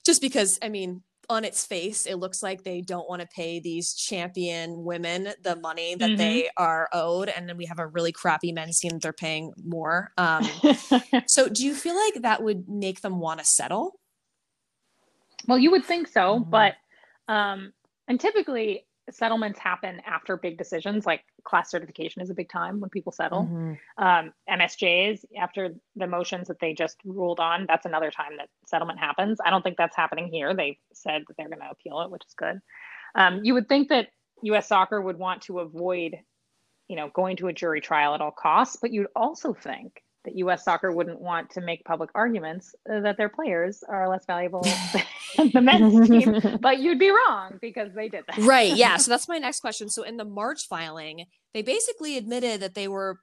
just 0.03 0.19
because 0.19 0.57
I 0.63 0.69
mean 0.69 1.03
on 1.29 1.45
its 1.45 1.63
face, 1.63 2.07
it 2.07 2.15
looks 2.15 2.41
like 2.41 2.63
they 2.63 2.81
don't 2.81 3.07
want 3.07 3.21
to 3.21 3.27
pay 3.27 3.59
these 3.59 3.93
champion 3.93 4.83
women 4.83 5.29
the 5.43 5.55
money 5.55 5.93
that 5.93 6.09
mm-hmm. 6.09 6.17
they 6.17 6.49
are 6.57 6.89
owed, 6.91 7.29
and 7.29 7.47
then 7.47 7.55
we 7.55 7.67
have 7.67 7.77
a 7.77 7.85
really 7.85 8.11
crappy 8.11 8.51
men's 8.51 8.79
team 8.79 8.93
that 8.93 9.03
they're 9.03 9.13
paying 9.13 9.53
more. 9.63 10.11
Um, 10.17 10.49
so, 11.27 11.47
do 11.49 11.63
you 11.63 11.75
feel 11.75 11.95
like 11.95 12.23
that 12.23 12.41
would 12.41 12.67
make 12.67 13.01
them 13.01 13.19
want 13.19 13.41
to 13.41 13.45
settle? 13.45 13.99
Well, 15.47 15.59
you 15.59 15.69
would 15.69 15.85
think 15.85 16.07
so, 16.07 16.39
mm-hmm. 16.39 16.49
but 16.49 16.73
um, 17.27 17.73
and 18.07 18.19
typically 18.19 18.87
settlements 19.13 19.59
happen 19.59 20.01
after 20.05 20.37
big 20.37 20.57
decisions 20.57 21.05
like 21.05 21.23
class 21.43 21.71
certification 21.71 22.21
is 22.21 22.29
a 22.29 22.33
big 22.33 22.49
time 22.49 22.79
when 22.79 22.89
people 22.89 23.11
settle. 23.11 23.43
Mm-hmm. 23.43 24.03
um, 24.03 24.33
msjs 24.49 25.23
after 25.39 25.75
the 25.95 26.07
motions 26.07 26.47
that 26.47 26.59
they 26.59 26.73
just 26.73 26.97
ruled 27.05 27.39
on 27.39 27.65
that's 27.67 27.85
another 27.85 28.11
time 28.11 28.37
that 28.37 28.49
settlement 28.65 28.99
happens. 28.99 29.39
I 29.43 29.49
don't 29.49 29.61
think 29.61 29.77
that's 29.77 29.95
happening 29.95 30.29
here. 30.31 30.53
They 30.53 30.77
said 30.93 31.23
that 31.27 31.37
they're 31.37 31.49
going 31.49 31.59
to 31.59 31.71
appeal 31.71 32.01
it 32.01 32.11
which 32.11 32.23
is 32.25 32.33
good. 32.33 32.59
Um, 33.15 33.41
you 33.43 33.53
would 33.53 33.67
think 33.67 33.89
that 33.89 34.09
us 34.43 34.67
soccer 34.67 35.01
would 35.01 35.17
want 35.17 35.41
to 35.43 35.59
avoid 35.59 36.17
you 36.87 36.95
know 36.95 37.09
going 37.13 37.37
to 37.37 37.47
a 37.47 37.53
jury 37.53 37.81
trial 37.81 38.15
at 38.15 38.21
all 38.21 38.31
costs 38.31 38.77
but 38.81 38.91
you'd 38.91 39.07
also 39.15 39.53
think 39.53 40.01
that 40.25 40.35
U.S. 40.37 40.63
soccer 40.63 40.91
wouldn't 40.91 41.21
want 41.21 41.51
to 41.51 41.61
make 41.61 41.83
public 41.85 42.09
arguments 42.13 42.75
that 42.85 43.17
their 43.17 43.29
players 43.29 43.83
are 43.87 44.09
less 44.09 44.25
valuable 44.25 44.65
than 45.37 45.51
the 45.53 45.61
men's 45.61 46.09
team, 46.09 46.57
but 46.61 46.79
you'd 46.79 46.99
be 46.99 47.09
wrong 47.09 47.57
because 47.61 47.93
they 47.93 48.09
did 48.09 48.25
that. 48.27 48.37
Right. 48.39 48.75
Yeah. 48.75 48.97
So 49.09 49.11
that's 49.11 49.29
my 49.29 49.37
next 49.37 49.61
question. 49.61 49.89
So 49.89 50.03
in 50.03 50.17
the 50.17 50.25
March 50.25 50.67
filing, 50.67 51.25
they 51.53 51.61
basically 51.61 52.17
admitted 52.17 52.59
that 52.59 52.75
they 52.75 52.87
were 52.87 53.19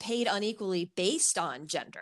paid 0.00 0.26
unequally 0.30 0.90
based 0.96 1.38
on 1.38 1.68
gender. 1.68 2.00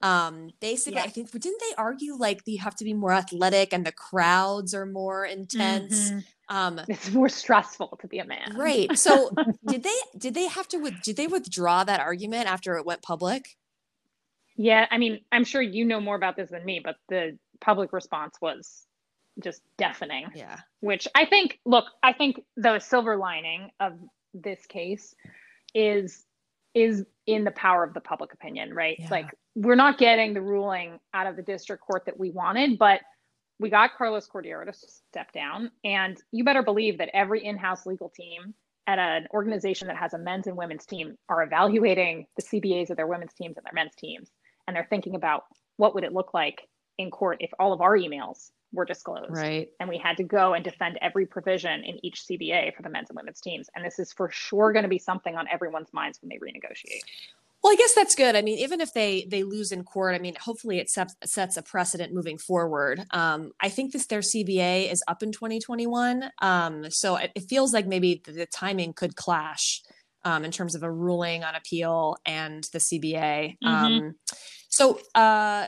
Um, 0.00 0.50
basically, 0.60 1.00
I 1.00 1.08
think 1.08 1.30
didn't 1.30 1.60
they 1.60 1.74
argue 1.76 2.14
like 2.14 2.42
you 2.44 2.58
have 2.58 2.76
to 2.76 2.84
be 2.84 2.92
more 2.92 3.12
athletic 3.12 3.72
and 3.72 3.84
the 3.84 3.92
crowds 3.92 4.74
are 4.74 4.86
more 4.86 5.24
intense? 5.24 6.10
Mm-hmm. 6.10 6.56
Um, 6.56 6.80
it's 6.88 7.10
more 7.10 7.28
stressful 7.28 7.98
to 8.00 8.06
be 8.06 8.18
a 8.18 8.24
man. 8.24 8.54
Right. 8.56 8.96
So 8.96 9.30
did 9.66 9.82
they 9.82 9.96
did 10.16 10.34
they 10.34 10.46
have 10.46 10.68
to 10.68 10.90
did 11.02 11.16
they 11.16 11.26
withdraw 11.26 11.84
that 11.84 12.00
argument 12.00 12.46
after 12.46 12.76
it 12.76 12.86
went 12.86 13.02
public? 13.02 13.56
Yeah, 14.58 14.86
I 14.90 14.98
mean, 14.98 15.20
I'm 15.30 15.44
sure 15.44 15.62
you 15.62 15.84
know 15.84 16.00
more 16.00 16.16
about 16.16 16.36
this 16.36 16.50
than 16.50 16.64
me, 16.64 16.80
but 16.82 16.96
the 17.08 17.38
public 17.60 17.92
response 17.92 18.36
was 18.42 18.86
just 19.42 19.62
deafening. 19.78 20.26
Yeah. 20.34 20.58
Which 20.80 21.06
I 21.14 21.24
think, 21.26 21.60
look, 21.64 21.84
I 22.02 22.12
think 22.12 22.40
the 22.56 22.80
silver 22.80 23.16
lining 23.16 23.70
of 23.80 23.92
this 24.34 24.66
case 24.66 25.14
is 25.74 26.24
is 26.74 27.04
in 27.26 27.44
the 27.44 27.50
power 27.52 27.82
of 27.82 27.94
the 27.94 28.00
public 28.00 28.32
opinion, 28.32 28.74
right? 28.74 28.96
Yeah. 28.98 29.08
Like 29.10 29.26
we're 29.54 29.76
not 29.76 29.96
getting 29.96 30.34
the 30.34 30.42
ruling 30.42 30.98
out 31.14 31.26
of 31.26 31.36
the 31.36 31.42
district 31.42 31.82
court 31.82 32.04
that 32.06 32.18
we 32.18 32.30
wanted, 32.30 32.78
but 32.78 33.00
we 33.60 33.70
got 33.70 33.96
Carlos 33.96 34.28
Cordeiro 34.28 34.66
to 34.66 34.72
step 34.72 35.32
down, 35.32 35.70
and 35.84 36.20
you 36.30 36.44
better 36.44 36.62
believe 36.62 36.98
that 36.98 37.10
every 37.12 37.44
in-house 37.44 37.86
legal 37.86 38.08
team 38.08 38.54
at 38.86 38.98
an 38.98 39.26
organization 39.32 39.88
that 39.88 39.96
has 39.96 40.14
a 40.14 40.18
men's 40.18 40.46
and 40.46 40.56
women's 40.56 40.86
team 40.86 41.16
are 41.28 41.42
evaluating 41.42 42.26
the 42.36 42.42
CBAs 42.42 42.90
of 42.90 42.96
their 42.96 43.06
women's 43.06 43.34
teams 43.34 43.56
and 43.56 43.64
their 43.64 43.74
men's 43.74 43.94
teams 43.96 44.30
and 44.68 44.76
they're 44.76 44.86
thinking 44.88 45.16
about 45.16 45.44
what 45.78 45.94
would 45.94 46.04
it 46.04 46.12
look 46.12 46.34
like 46.34 46.68
in 46.98 47.10
court 47.10 47.38
if 47.40 47.50
all 47.58 47.72
of 47.72 47.80
our 47.80 47.96
emails 47.96 48.50
were 48.72 48.84
disclosed. 48.84 49.34
Right. 49.34 49.68
And 49.80 49.88
we 49.88 49.96
had 49.96 50.18
to 50.18 50.24
go 50.24 50.52
and 50.52 50.62
defend 50.62 50.98
every 51.00 51.24
provision 51.24 51.82
in 51.84 52.04
each 52.04 52.24
cba 52.30 52.74
for 52.76 52.82
the 52.82 52.90
men's 52.90 53.08
and 53.08 53.16
women's 53.16 53.40
teams. 53.40 53.70
And 53.74 53.84
this 53.84 53.98
is 53.98 54.12
for 54.12 54.30
sure 54.30 54.72
going 54.72 54.82
to 54.82 54.90
be 54.90 54.98
something 54.98 55.34
on 55.36 55.48
everyone's 55.50 55.92
minds 55.92 56.20
when 56.20 56.28
they 56.28 56.36
renegotiate. 56.36 57.00
Well 57.64 57.72
i 57.72 57.76
guess 57.76 57.94
that's 57.94 58.14
good. 58.14 58.36
I 58.36 58.42
mean 58.42 58.58
even 58.58 58.82
if 58.82 58.92
they 58.92 59.26
they 59.30 59.42
lose 59.42 59.72
in 59.72 59.84
court 59.84 60.14
i 60.14 60.18
mean 60.18 60.36
hopefully 60.38 60.78
it 60.78 60.90
sets, 60.90 61.16
sets 61.24 61.56
a 61.56 61.62
precedent 61.62 62.12
moving 62.12 62.36
forward. 62.36 63.02
Um, 63.12 63.52
i 63.60 63.70
think 63.70 63.92
this 63.92 64.06
their 64.06 64.20
cba 64.20 64.92
is 64.92 65.02
up 65.08 65.22
in 65.22 65.32
2021 65.32 66.30
um, 66.42 66.90
so 66.90 67.16
it, 67.16 67.32
it 67.34 67.44
feels 67.48 67.72
like 67.72 67.86
maybe 67.86 68.20
the, 68.22 68.32
the 68.32 68.46
timing 68.46 68.92
could 68.92 69.16
clash 69.16 69.82
um, 70.24 70.44
in 70.44 70.50
terms 70.50 70.74
of 70.74 70.82
a 70.82 70.90
ruling 70.90 71.44
on 71.44 71.54
appeal 71.54 72.16
and 72.26 72.64
the 72.72 72.78
CBA. 72.78 73.56
Mm-hmm. 73.64 74.08
So, 74.78 75.00
uh, 75.16 75.66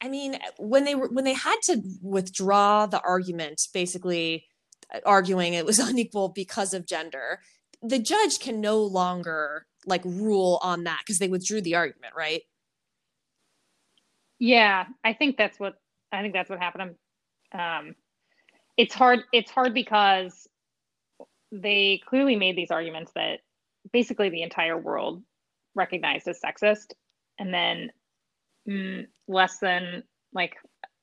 I 0.00 0.08
mean, 0.08 0.38
when 0.56 0.84
they 0.84 0.94
were 0.94 1.08
when 1.08 1.24
they 1.24 1.34
had 1.34 1.56
to 1.64 1.82
withdraw 2.00 2.86
the 2.86 3.00
argument, 3.00 3.60
basically 3.74 4.46
arguing 5.04 5.54
it 5.54 5.66
was 5.66 5.78
unequal 5.90 6.28
because 6.28 6.74
of 6.74 6.86
gender, 6.86 7.40
the 7.82 7.98
judge 7.98 8.38
can 8.38 8.60
no 8.60 8.84
longer 8.84 9.66
like 9.84 10.04
rule 10.04 10.60
on 10.62 10.84
that 10.84 11.00
because 11.04 11.18
they 11.18 11.26
withdrew 11.26 11.60
the 11.60 11.74
argument, 11.74 12.12
right? 12.16 12.42
Yeah, 14.38 14.84
I 15.02 15.12
think 15.12 15.36
that's 15.36 15.58
what 15.58 15.74
I 16.12 16.22
think 16.22 16.34
that's 16.34 16.50
what 16.50 16.60
happened. 16.60 16.94
Um, 17.52 17.96
it's 18.76 18.94
hard. 18.94 19.24
It's 19.32 19.50
hard 19.50 19.74
because 19.74 20.46
they 21.50 22.00
clearly 22.06 22.36
made 22.36 22.54
these 22.54 22.70
arguments 22.70 23.10
that 23.16 23.40
basically 23.92 24.28
the 24.28 24.42
entire 24.42 24.78
world 24.78 25.24
recognized 25.74 26.28
as 26.28 26.40
sexist, 26.40 26.92
and 27.38 27.52
then 27.52 27.90
mm, 28.68 29.06
less 29.26 29.58
than 29.58 30.02
like 30.32 30.56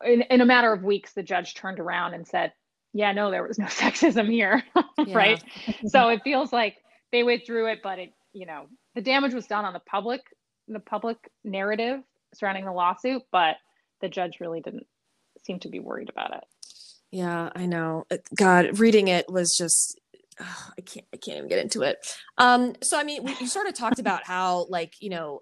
in, 0.04 0.24
in 0.24 0.42
a 0.42 0.46
matter 0.46 0.72
of 0.72 0.84
weeks, 0.84 1.14
the 1.14 1.24
judge 1.24 1.54
turned 1.56 1.80
around 1.80 2.14
and 2.14 2.28
said, 2.28 2.54
"Yeah, 2.94 3.12
no, 3.12 3.32
there 3.32 3.44
was 3.44 3.60
no 3.60 3.66
sexism 3.66 4.30
here," 4.30 4.64
right? 5.08 5.44
so 5.88 6.10
it 6.10 6.22
feels 6.24 6.52
like 6.52 6.78
they 7.12 7.24
withdrew 7.24 7.68
it, 7.68 7.80
but 7.84 8.00
it, 8.00 8.14
you 8.34 8.46
know, 8.46 8.68
the 8.96 9.02
damage 9.02 9.34
was 9.34 9.48
done 9.48 9.66
on 9.66 9.74
the 9.74 9.80
public, 9.80 10.22
the 10.68 10.80
public 10.80 11.18
narrative 11.44 12.02
surrounding 12.34 12.66
the 12.66 12.72
lawsuit, 12.72 13.24
but 13.32 13.56
the 14.02 14.10
judge 14.10 14.40
really 14.40 14.62
didn't 14.62 14.86
seem 15.44 15.60
to 15.60 15.70
be 15.70 15.80
worried 15.80 16.10
about 16.10 16.36
it. 16.36 16.44
Yeah, 17.12 17.50
I 17.56 17.66
know. 17.66 18.06
God, 18.36 18.80
reading 18.80 19.08
it 19.08 19.32
was 19.32 19.56
just 19.56 20.00
oh, 20.42 20.70
I 20.78 20.82
can't 20.82 21.06
I 21.14 21.18
can't 21.18 21.38
even 21.38 21.50
get 21.50 21.60
into 21.60 21.82
it. 21.84 22.06
Um 22.38 22.76
so 22.82 23.00
I 23.00 23.04
mean, 23.04 23.24
we, 23.24 23.36
you 23.40 23.48
sort 23.48 23.68
of 23.68 23.74
talked 23.74 24.00
about 24.00 24.26
how 24.26 24.66
like, 24.70 24.96
you 25.00 25.10
know, 25.10 25.42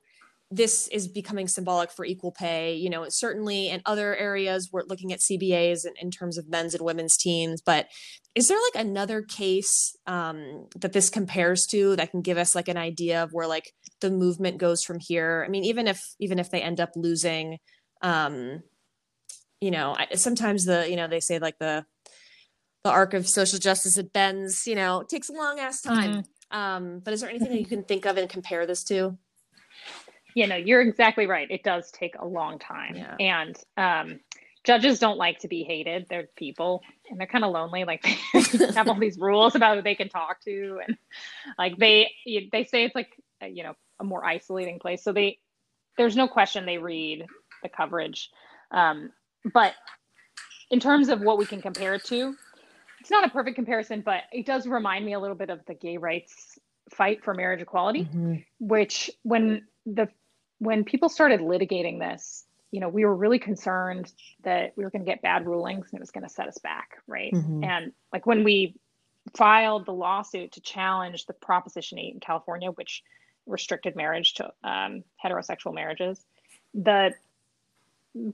this 0.56 0.88
is 0.89 1.08
becoming 1.08 1.48
symbolic 1.48 1.92
for 1.92 2.06
equal 2.06 2.32
pay. 2.32 2.76
You 2.76 2.89
know, 2.89 3.06
certainly 3.10 3.70
in 3.70 3.82
other 3.86 4.16
areas, 4.16 4.70
we're 4.72 4.84
looking 4.88 5.12
at 5.12 5.20
CBAs 5.20 5.86
in, 5.86 5.94
in 6.00 6.12
terms 6.12 6.38
of 6.38 6.48
men's 6.48 6.76
and 6.76 6.86
women's 6.86 7.18
teams. 7.18 7.62
But 7.62 7.88
is 8.36 8.48
there 8.48 8.58
like 8.74 8.86
another 8.86 9.22
case 9.24 9.96
um, 10.06 10.68
that 10.76 10.94
this 10.94 11.10
compares 11.10 11.66
to 11.68 11.96
that 11.96 12.12
can 12.12 12.22
give 12.22 12.38
us 12.38 12.54
like 12.54 12.68
an 12.68 12.78
idea 12.78 13.24
of 13.24 13.32
where 13.32 13.48
like 13.48 13.74
the 14.02 14.12
movement 14.12 14.60
goes 14.60 14.84
from 14.84 15.00
here? 15.00 15.44
I 15.46 15.50
mean, 15.50 15.63
even 15.66 15.88
if 15.88 16.02
even 16.20 16.38
if 16.38 16.52
they 16.52 16.62
end 16.62 16.80
up 16.80 16.92
losing, 16.96 17.58
um, 18.02 18.62
you 19.60 19.72
know, 19.72 19.96
sometimes 20.13 20.66
the 20.66 20.88
you 20.88 20.96
know 20.96 21.08
they 21.08 21.20
say 21.20 21.39
like 21.39 21.58
the 21.60 21.86
the 22.84 22.92
arc 22.92 23.13
of 23.13 23.28
social 23.28 23.58
justice 23.58 23.98
it 23.98 24.13
bends. 24.13 24.68
You 24.68 24.76
know, 24.76 25.04
takes 25.10 25.30
a 25.30 25.34
long 25.34 25.60
ass 25.60 25.82
time. 25.82 26.12
Mm-hmm. 26.12 26.58
Um, 26.58 27.02
but 27.04 27.16
is 27.16 27.22
there 27.22 27.30
anything 27.32 27.50
that 27.50 27.60
you 27.60 27.66
can 27.66 27.84
think 27.84 28.06
of 28.06 28.18
and 28.18 28.30
compare 28.30 28.68
this 28.68 28.84
to? 28.86 29.18
You 30.36 30.48
know, 30.48 30.56
you're 30.56 30.82
exactly 30.82 31.28
right. 31.28 31.50
It 31.50 31.63
does 31.63 31.91
take 31.91 32.15
a 32.19 32.26
long 32.26 32.60
time. 32.60 32.96
Yeah. 32.96 33.15
And 33.19 33.58
um, 33.78 34.19
judges 34.63 35.00
don't 35.00 35.17
like 35.17 35.39
to 35.39 35.48
be 35.48 35.63
hated. 35.63 36.08
They're 36.10 36.28
people 36.36 36.82
and 37.10 37.19
they're 37.19 37.28
kind 37.28 37.43
of 37.43 37.52
lonely. 37.52 37.84
Like 37.84 38.04
they 38.04 38.41
have 38.74 38.88
all 38.88 39.00
these 39.00 39.17
rules 39.17 39.56
about 39.56 39.78
who 39.78 39.84
they 39.84 39.96
can 39.96 40.10
talk 40.10 40.41
to. 40.41 40.80
And 40.88 40.98
like 41.58 41.78
they, 41.78 42.12
they 42.52 42.63
say 42.63 42.86
it's 42.86 42.96
like, 42.96 43.10
you 43.41 43.63
know, 43.63 43.74
a 44.00 44.04
more 44.04 44.26
isolating 44.26 44.80
place. 44.80 45.04
So 45.04 45.12
they, 45.12 45.39
there's 45.98 46.15
no 46.15 46.28
question 46.28 46.65
they 46.65 46.78
read 46.78 47.26
the 47.62 47.69
coverage. 47.69 48.30
Um, 48.72 49.12
but 49.54 49.74
in 50.72 50.80
terms 50.80 51.10
of 51.10 51.22
what 51.22 51.38
we 51.38 51.46
can 51.46 51.62
compare 51.62 51.93
it 51.96 52.04
to, 52.06 52.36
it's 53.00 53.12
not 53.12 53.26
a 53.26 53.30
perfect 53.30 53.56
comparison, 53.56 54.02
but 54.02 54.22
it 54.32 54.46
does 54.46 54.65
remind 54.65 55.06
me 55.06 55.13
a 55.13 55.19
little 55.19 55.36
bit 55.36 55.50
of 55.50 55.60
the 55.67 55.74
gay 55.74 55.98
rights 55.98 56.58
fight 56.89 57.24
for 57.24 57.34
marriage 57.34 57.62
equality, 57.62 58.06
mm-hmm. 58.06 58.36
which 58.60 59.12
when 59.24 59.67
the 59.86 60.08
when 60.60 60.84
people 60.84 61.10
started 61.10 61.39
litigating 61.39 62.00
this, 62.00 62.46
you 62.72 62.80
know, 62.80 62.89
we 62.89 63.06
were 63.06 63.16
really 63.16 63.39
concerned 63.39 64.12
that 64.44 64.74
we 64.76 64.84
were 64.84 64.89
going 64.89 65.04
to 65.04 65.10
get 65.10 65.22
bad 65.22 65.46
rulings 65.46 65.88
and 65.92 66.00
it 66.00 66.02
was 66.02 66.12
going 66.12 66.24
to 66.24 66.30
set 66.30 66.48
us 66.48 66.58
back, 66.58 66.98
right? 67.08 67.32
Mm-hmm. 67.32 67.63
And 67.63 67.92
like 68.12 68.26
when 68.26 68.44
we 68.44 68.76
filed 69.36 69.86
the 69.86 69.94
lawsuit 69.94 70.54
to 70.54 70.62
challenge 70.62 71.26
the 71.26 71.34
Proposition 71.34 72.00
8 72.00 72.13
in 72.16 72.20
California, 72.20 72.72
which 72.72 73.04
restricted 73.46 73.96
marriage 73.96 74.36
to 74.36 74.52
um, 74.63 75.04
heterosexual 75.24 75.74
marriages, 75.74 76.26
the 76.74 77.13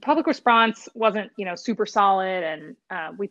public 0.00 0.26
response 0.26 0.88
wasn't, 0.94 1.30
you 1.36 1.44
know, 1.44 1.54
super 1.54 1.86
solid, 1.86 2.42
and 2.42 2.76
uh, 2.90 3.12
we 3.16 3.30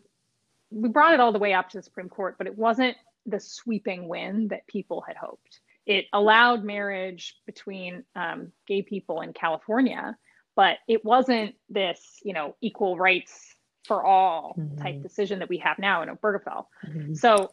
we 0.71 0.89
brought 0.89 1.13
it 1.13 1.19
all 1.19 1.31
the 1.31 1.39
way 1.39 1.53
up 1.53 1.69
to 1.69 1.77
the 1.77 1.83
Supreme 1.83 2.09
Court, 2.09 2.35
but 2.37 2.45
it 2.45 2.57
wasn't 2.57 2.95
the 3.25 3.39
sweeping 3.39 4.07
win 4.07 4.49
that 4.49 4.67
people 4.67 5.01
had 5.01 5.17
hoped 5.17 5.59
it 5.89 6.05
allowed 6.13 6.63
marriage 6.63 7.35
between 7.47 8.03
um, 8.15 8.51
gay 8.67 8.83
people 8.83 9.21
in 9.21 9.33
California, 9.33 10.15
but 10.55 10.77
it 10.87 11.03
wasn't 11.03 11.55
this, 11.67 12.19
you 12.21 12.31
know, 12.31 12.55
equal 12.61 12.95
rights 12.95 13.55
for 13.85 14.05
all 14.05 14.55
mm-hmm. 14.55 14.79
type 14.79 15.01
decision 15.01 15.39
that 15.39 15.49
we 15.49 15.57
have 15.57 15.79
now 15.79 16.03
in 16.03 16.09
Obergefell. 16.09 16.65
Mm-hmm. 16.87 17.15
So, 17.15 17.51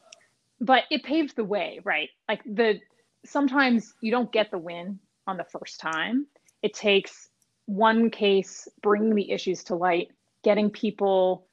but 0.60 0.84
it 0.90 1.02
paved 1.02 1.34
the 1.34 1.44
way, 1.44 1.80
right? 1.82 2.10
Like 2.28 2.42
the 2.44 2.78
sometimes 3.24 3.94
you 4.02 4.10
don't 4.10 4.30
get 4.30 4.50
the 4.50 4.58
win 4.58 4.98
on 5.26 5.38
the 5.38 5.44
first 5.44 5.80
time. 5.80 6.26
It 6.62 6.74
takes 6.74 7.30
one 7.64 8.10
case 8.10 8.68
bringing 8.82 9.14
the 9.14 9.30
issues 9.30 9.64
to 9.64 9.76
light, 9.76 10.08
getting 10.44 10.68
people, 10.68 11.46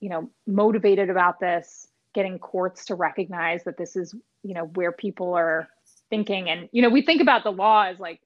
you 0.00 0.08
know, 0.08 0.28
motivated 0.48 1.10
about 1.10 1.38
this, 1.38 1.86
getting 2.12 2.40
courts 2.40 2.86
to 2.86 2.96
recognize 2.96 3.62
that 3.64 3.76
this 3.76 3.94
is, 3.94 4.16
you 4.42 4.54
know, 4.54 4.64
where 4.74 4.90
people 4.90 5.32
are 5.32 5.68
thinking. 6.14 6.48
And 6.48 6.68
you 6.72 6.82
know 6.82 6.88
we 6.88 7.02
think 7.02 7.20
about 7.20 7.44
the 7.44 7.50
law 7.52 7.84
as 7.84 7.98
like 7.98 8.20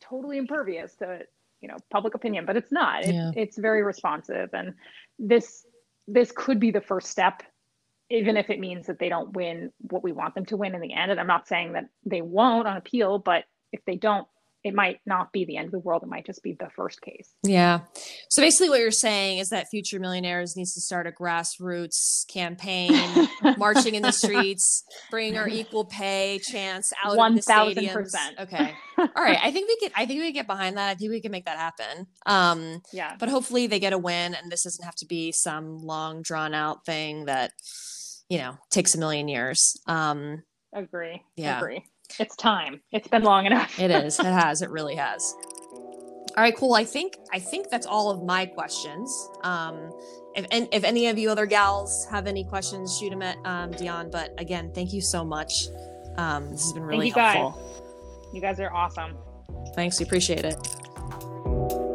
totally 0.00 0.38
impervious 0.38 0.94
to 0.96 1.20
you 1.60 1.68
know 1.68 1.76
public 1.90 2.14
opinion 2.14 2.44
but 2.46 2.56
it's 2.56 2.72
not. 2.72 3.04
It, 3.04 3.14
yeah. 3.14 3.30
it's 3.34 3.56
very 3.58 3.82
responsive. 3.82 4.50
And 4.52 4.74
this 5.18 5.66
this 6.06 6.32
could 6.34 6.60
be 6.60 6.70
the 6.70 6.80
first 6.80 7.08
step 7.08 7.42
even 8.08 8.36
if 8.36 8.50
it 8.50 8.60
means 8.60 8.86
that 8.86 9.00
they 9.00 9.08
don't 9.08 9.32
win 9.32 9.72
what 9.90 10.04
we 10.04 10.12
want 10.12 10.36
them 10.36 10.46
to 10.46 10.56
win 10.56 10.74
in 10.74 10.80
the 10.80 10.92
end. 10.92 11.10
And 11.10 11.18
i'm 11.18 11.26
not 11.26 11.48
saying 11.48 11.72
that 11.72 11.88
they 12.04 12.22
won't 12.22 12.68
on 12.68 12.76
appeal 12.76 13.18
but 13.18 13.44
if 13.72 13.84
they 13.84 13.96
don't 13.96 14.28
it 14.66 14.74
might 14.74 15.00
not 15.06 15.30
be 15.32 15.44
the 15.44 15.56
end 15.56 15.66
of 15.66 15.70
the 15.70 15.78
world. 15.78 16.02
It 16.02 16.08
might 16.08 16.26
just 16.26 16.42
be 16.42 16.52
the 16.52 16.68
first 16.74 17.00
case. 17.00 17.32
Yeah. 17.44 17.82
So 18.28 18.42
basically, 18.42 18.68
what 18.68 18.80
you're 18.80 18.90
saying 18.90 19.38
is 19.38 19.50
that 19.50 19.68
Future 19.68 20.00
Millionaires 20.00 20.56
needs 20.56 20.74
to 20.74 20.80
start 20.80 21.06
a 21.06 21.12
grassroots 21.12 22.26
campaign, 22.26 22.90
marching 23.58 23.94
in 23.94 24.02
the 24.02 24.10
streets, 24.10 24.82
bringing 25.08 25.38
our 25.38 25.48
equal 25.48 25.84
pay 25.84 26.40
chance 26.42 26.92
out 27.04 27.16
1, 27.16 27.30
of 27.30 27.36
the 27.36 27.52
stadiums. 27.52 27.92
Percent. 27.92 28.40
Okay. 28.40 28.74
All 28.98 29.08
right. 29.14 29.38
I 29.40 29.52
think 29.52 29.68
we 29.68 29.76
could. 29.78 29.92
I 29.94 30.04
think 30.04 30.20
we 30.20 30.32
get 30.32 30.48
behind 30.48 30.76
that. 30.78 30.90
I 30.90 30.94
think 30.96 31.12
we 31.12 31.20
can 31.20 31.30
make 31.30 31.44
that 31.44 31.58
happen. 31.58 32.08
Um, 32.26 32.82
yeah. 32.92 33.14
But 33.20 33.28
hopefully, 33.28 33.68
they 33.68 33.78
get 33.78 33.92
a 33.92 33.98
win, 33.98 34.34
and 34.34 34.50
this 34.50 34.64
doesn't 34.64 34.84
have 34.84 34.96
to 34.96 35.06
be 35.06 35.30
some 35.30 35.78
long, 35.78 36.22
drawn 36.22 36.54
out 36.54 36.84
thing 36.84 37.26
that 37.26 37.52
you 38.28 38.38
know 38.38 38.58
takes 38.70 38.96
a 38.96 38.98
million 38.98 39.28
years. 39.28 39.76
Um, 39.86 40.42
agree. 40.74 41.22
Yeah. 41.36 41.58
Agree. 41.58 41.84
It's 42.18 42.36
time. 42.36 42.80
It's 42.92 43.08
been 43.08 43.22
long 43.22 43.46
enough. 43.46 43.78
it 43.78 43.90
is. 43.90 44.18
It 44.18 44.24
has. 44.24 44.62
It 44.62 44.70
really 44.70 44.94
has. 44.96 45.34
All 46.36 46.42
right, 46.42 46.54
cool. 46.54 46.74
I 46.74 46.84
think 46.84 47.16
I 47.32 47.38
think 47.38 47.70
that's 47.70 47.86
all 47.86 48.10
of 48.10 48.22
my 48.22 48.44
questions. 48.44 49.28
Um, 49.42 49.90
if 50.34 50.46
and 50.50 50.68
if 50.70 50.84
any 50.84 51.06
of 51.06 51.16
you 51.16 51.30
other 51.30 51.46
gals 51.46 52.06
have 52.10 52.26
any 52.26 52.44
questions, 52.44 52.98
shoot 52.98 53.10
them 53.10 53.22
at 53.22 53.38
um, 53.46 53.70
Dion. 53.70 54.10
But 54.10 54.34
again, 54.38 54.70
thank 54.74 54.92
you 54.92 55.00
so 55.00 55.24
much. 55.24 55.68
Um, 56.18 56.50
this 56.50 56.62
has 56.62 56.72
been 56.74 56.82
really 56.82 57.08
you 57.08 57.14
helpful. 57.14 57.50
Guys. 57.62 58.34
You 58.34 58.40
guys 58.42 58.60
are 58.60 58.72
awesome. 58.72 59.16
Thanks. 59.74 59.98
We 59.98 60.04
appreciate 60.04 60.44
it. 60.44 61.85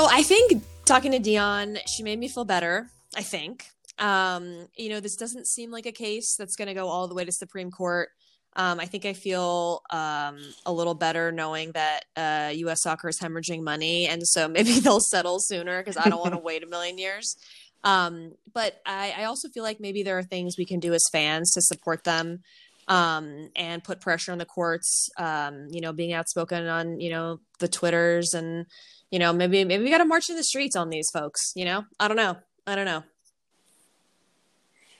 So 0.00 0.06
I 0.10 0.22
think 0.22 0.62
talking 0.86 1.12
to 1.12 1.18
Dion, 1.18 1.76
she 1.86 2.02
made 2.02 2.18
me 2.18 2.26
feel 2.26 2.46
better. 2.46 2.88
I 3.14 3.22
think. 3.22 3.66
Um, 3.98 4.66
you 4.74 4.88
know, 4.88 4.98
this 4.98 5.14
doesn't 5.14 5.46
seem 5.46 5.70
like 5.70 5.84
a 5.84 5.92
case 5.92 6.36
that's 6.38 6.56
going 6.56 6.68
to 6.68 6.74
go 6.74 6.88
all 6.88 7.06
the 7.06 7.14
way 7.14 7.26
to 7.26 7.30
Supreme 7.30 7.70
Court. 7.70 8.08
Um, 8.56 8.80
I 8.80 8.86
think 8.86 9.04
I 9.04 9.12
feel 9.12 9.82
um, 9.90 10.38
a 10.64 10.72
little 10.72 10.94
better 10.94 11.30
knowing 11.32 11.72
that 11.72 12.04
uh, 12.16 12.50
U.S. 12.54 12.80
soccer 12.80 13.10
is 13.10 13.20
hemorrhaging 13.20 13.62
money, 13.62 14.06
and 14.06 14.26
so 14.26 14.48
maybe 14.56 14.80
they'll 14.80 15.00
settle 15.00 15.38
sooner 15.38 15.82
because 15.82 15.98
I 15.98 16.08
don't 16.08 16.20
want 16.20 16.32
to 16.32 16.40
wait 16.42 16.62
a 16.62 16.66
million 16.66 16.96
years. 16.96 17.36
Um, 17.84 18.32
but 18.54 18.80
I, 18.86 19.14
I, 19.18 19.24
also 19.24 19.50
feel 19.50 19.64
like 19.64 19.80
maybe 19.80 20.02
there 20.02 20.16
are 20.16 20.22
things 20.22 20.56
we 20.56 20.64
can 20.64 20.80
do 20.80 20.94
as 20.94 21.10
fans 21.12 21.52
to 21.52 21.60
support 21.60 22.04
them 22.04 22.40
um, 22.88 23.50
and 23.54 23.84
put 23.84 24.00
pressure 24.00 24.32
on 24.32 24.38
the 24.38 24.46
courts. 24.46 25.10
Um, 25.18 25.68
you 25.70 25.82
know, 25.82 25.92
being 25.92 26.14
outspoken 26.14 26.66
on 26.68 27.00
you 27.00 27.10
know 27.10 27.40
the 27.58 27.68
twitters 27.68 28.32
and 28.32 28.64
you 29.10 29.18
know, 29.18 29.32
maybe 29.32 29.64
maybe 29.64 29.84
we 29.84 29.90
got 29.90 29.98
to 29.98 30.04
march 30.04 30.30
in 30.30 30.36
the 30.36 30.44
streets 30.44 30.76
on 30.76 30.90
these 30.90 31.10
folks. 31.10 31.52
You 31.54 31.64
know, 31.64 31.84
I 31.98 32.08
don't 32.08 32.16
know. 32.16 32.36
I 32.66 32.76
don't 32.76 32.84
know. 32.84 33.02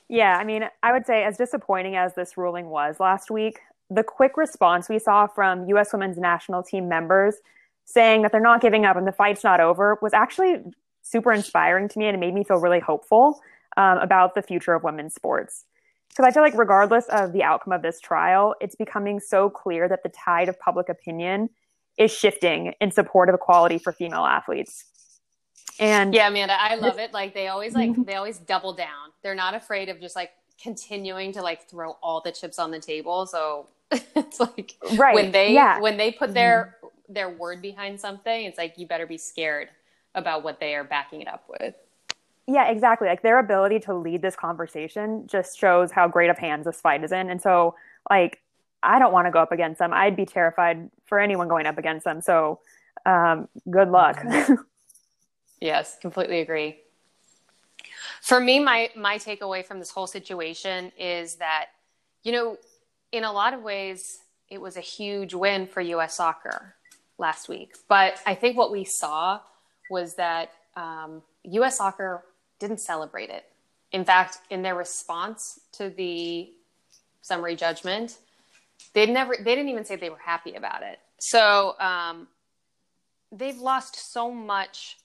Yeah, 0.08 0.36
I 0.36 0.44
mean, 0.44 0.64
I 0.82 0.92
would 0.92 1.06
say 1.06 1.22
as 1.22 1.36
disappointing 1.36 1.94
as 1.94 2.14
this 2.14 2.36
ruling 2.36 2.66
was 2.68 2.98
last 2.98 3.30
week, 3.30 3.60
the 3.90 4.02
quick 4.02 4.36
response 4.36 4.88
we 4.88 4.98
saw 4.98 5.28
from 5.28 5.68
U.S. 5.68 5.92
Women's 5.92 6.18
National 6.18 6.62
Team 6.62 6.88
members 6.88 7.36
saying 7.84 8.22
that 8.22 8.32
they're 8.32 8.40
not 8.40 8.60
giving 8.60 8.84
up 8.84 8.96
and 8.96 9.06
the 9.06 9.12
fight's 9.12 9.44
not 9.44 9.60
over 9.60 9.98
was 10.02 10.12
actually 10.12 10.62
super 11.02 11.32
inspiring 11.32 11.88
to 11.88 11.98
me 11.98 12.06
and 12.06 12.16
it 12.16 12.18
made 12.18 12.34
me 12.34 12.44
feel 12.44 12.58
really 12.58 12.80
hopeful 12.80 13.40
um, 13.76 13.98
about 13.98 14.34
the 14.34 14.42
future 14.42 14.74
of 14.74 14.82
women's 14.82 15.14
sports. 15.14 15.64
Because 16.08 16.24
I 16.24 16.32
feel 16.32 16.42
like, 16.42 16.54
regardless 16.54 17.06
of 17.06 17.32
the 17.32 17.44
outcome 17.44 17.72
of 17.72 17.82
this 17.82 18.00
trial, 18.00 18.56
it's 18.60 18.74
becoming 18.74 19.20
so 19.20 19.48
clear 19.48 19.88
that 19.88 20.02
the 20.02 20.08
tide 20.08 20.48
of 20.48 20.58
public 20.58 20.88
opinion 20.88 21.50
is 22.00 22.10
shifting 22.10 22.72
in 22.80 22.90
support 22.90 23.28
of 23.28 23.34
equality 23.34 23.78
for 23.78 23.92
female 23.92 24.24
athletes. 24.24 24.84
And 25.78 26.14
yeah, 26.14 26.28
Amanda, 26.28 26.60
I 26.60 26.74
love 26.74 26.98
it. 26.98 27.12
Like 27.12 27.34
they 27.34 27.48
always 27.48 27.74
like 27.74 27.94
they 28.06 28.14
always 28.14 28.38
double 28.38 28.72
down. 28.72 29.12
They're 29.22 29.34
not 29.34 29.54
afraid 29.54 29.88
of 29.88 30.00
just 30.00 30.16
like 30.16 30.30
continuing 30.60 31.32
to 31.32 31.42
like 31.42 31.68
throw 31.68 31.92
all 32.02 32.20
the 32.22 32.32
chips 32.32 32.58
on 32.58 32.70
the 32.70 32.80
table. 32.80 33.26
So 33.26 33.68
it's 33.92 34.40
like 34.40 34.76
right. 34.96 35.14
when 35.14 35.30
they 35.30 35.52
yeah. 35.52 35.78
when 35.80 35.96
they 35.96 36.10
put 36.10 36.34
their 36.34 36.76
mm-hmm. 36.82 37.12
their 37.12 37.30
word 37.30 37.62
behind 37.62 38.00
something, 38.00 38.44
it's 38.44 38.58
like 38.58 38.74
you 38.78 38.86
better 38.86 39.06
be 39.06 39.18
scared 39.18 39.68
about 40.14 40.42
what 40.42 40.58
they 40.58 40.74
are 40.74 40.84
backing 40.84 41.20
it 41.20 41.28
up 41.28 41.44
with. 41.48 41.74
Yeah, 42.46 42.68
exactly. 42.68 43.08
Like 43.08 43.22
their 43.22 43.38
ability 43.38 43.80
to 43.80 43.94
lead 43.94 44.22
this 44.22 44.36
conversation 44.36 45.26
just 45.26 45.58
shows 45.58 45.92
how 45.92 46.08
great 46.08 46.30
of 46.30 46.38
hands 46.38 46.64
this 46.64 46.80
fight 46.80 47.04
is 47.04 47.12
in. 47.12 47.30
And 47.30 47.40
so, 47.40 47.76
like, 48.10 48.40
I 48.82 48.98
don't 48.98 49.12
want 49.12 49.26
to 49.26 49.30
go 49.30 49.40
up 49.40 49.52
against 49.52 49.78
them. 49.78 49.92
I'd 49.92 50.16
be 50.16 50.26
terrified 50.26 50.90
for 51.06 51.18
anyone 51.18 51.48
going 51.48 51.66
up 51.66 51.78
against 51.78 52.04
them. 52.04 52.20
So, 52.20 52.60
um, 53.06 53.48
good 53.70 53.88
luck. 53.88 54.22
yes, 55.60 55.96
completely 56.00 56.40
agree. 56.40 56.78
For 58.22 58.40
me, 58.40 58.58
my 58.58 58.90
my 58.96 59.18
takeaway 59.18 59.64
from 59.64 59.78
this 59.78 59.90
whole 59.90 60.06
situation 60.06 60.92
is 60.98 61.36
that, 61.36 61.66
you 62.22 62.32
know, 62.32 62.58
in 63.12 63.24
a 63.24 63.32
lot 63.32 63.54
of 63.54 63.62
ways, 63.62 64.18
it 64.48 64.60
was 64.60 64.76
a 64.76 64.80
huge 64.80 65.34
win 65.34 65.66
for 65.66 65.80
U.S. 65.80 66.14
soccer 66.16 66.74
last 67.18 67.48
week. 67.48 67.74
But 67.88 68.20
I 68.26 68.34
think 68.34 68.56
what 68.56 68.72
we 68.72 68.84
saw 68.84 69.40
was 69.90 70.16
that 70.16 70.52
um, 70.76 71.22
U.S. 71.44 71.78
soccer 71.78 72.24
didn't 72.58 72.80
celebrate 72.80 73.30
it. 73.30 73.44
In 73.92 74.04
fact, 74.04 74.38
in 74.50 74.62
their 74.62 74.74
response 74.74 75.58
to 75.72 75.90
the 75.90 76.52
summary 77.22 77.56
judgment, 77.56 78.18
they 78.94 79.06
never 79.06 79.36
they 79.36 79.54
didn't 79.54 79.68
even 79.68 79.84
say 79.84 79.96
they 79.96 80.10
were 80.10 80.18
happy 80.18 80.54
about 80.54 80.82
it. 80.82 80.98
So 81.18 81.78
um, 81.78 82.28
they've 83.32 83.58
lost 83.58 84.12
so 84.12 84.30
much 84.30 84.98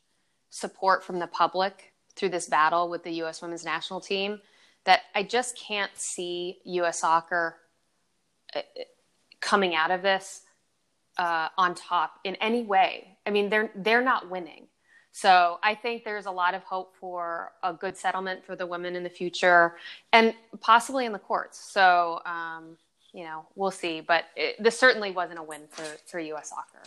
support 0.49 1.03
from 1.03 1.19
the 1.19 1.27
public 1.27 1.93
through 2.15 2.29
this 2.29 2.47
battle 2.47 2.89
with 2.89 3.03
the 3.03 3.11
U.S. 3.11 3.41
Women's 3.41 3.65
National 3.65 3.99
Team 3.99 4.39
that 4.85 5.01
I 5.13 5.23
just 5.23 5.57
can't 5.57 5.91
see 5.95 6.59
U.S. 6.63 6.99
Soccer 6.99 7.57
uh, 8.55 8.61
coming 9.41 9.75
out 9.75 9.91
of 9.91 10.01
this 10.01 10.41
uh, 11.17 11.49
on 11.57 11.75
top 11.75 12.19
in 12.23 12.35
any 12.35 12.63
way. 12.63 13.17
I 13.25 13.31
mean, 13.31 13.49
they're 13.49 13.71
they're 13.75 14.03
not 14.03 14.29
winning. 14.29 14.67
So 15.11 15.59
I 15.63 15.75
think 15.75 16.03
there's 16.03 16.25
a 16.25 16.31
lot 16.31 16.55
of 16.55 16.63
hope 16.63 16.93
for 16.99 17.53
a 17.63 17.71
good 17.71 17.95
settlement 17.95 18.45
for 18.45 18.57
the 18.57 18.65
women 18.65 18.97
in 18.97 19.03
the 19.03 19.09
future 19.09 19.77
and 20.11 20.33
possibly 20.59 21.05
in 21.05 21.13
the 21.13 21.19
courts. 21.19 21.71
So, 21.71 22.19
um, 22.25 22.75
you 23.15 23.23
know, 23.23 23.45
we'll 23.55 23.71
see. 23.71 24.01
But 24.01 24.25
it, 24.35 24.61
this 24.61 24.77
certainly 24.77 25.11
wasn't 25.11 25.39
a 25.39 25.43
win 25.43 25.61
for, 25.69 25.85
for 26.05 26.19
U.S. 26.19 26.49
soccer. 26.49 26.83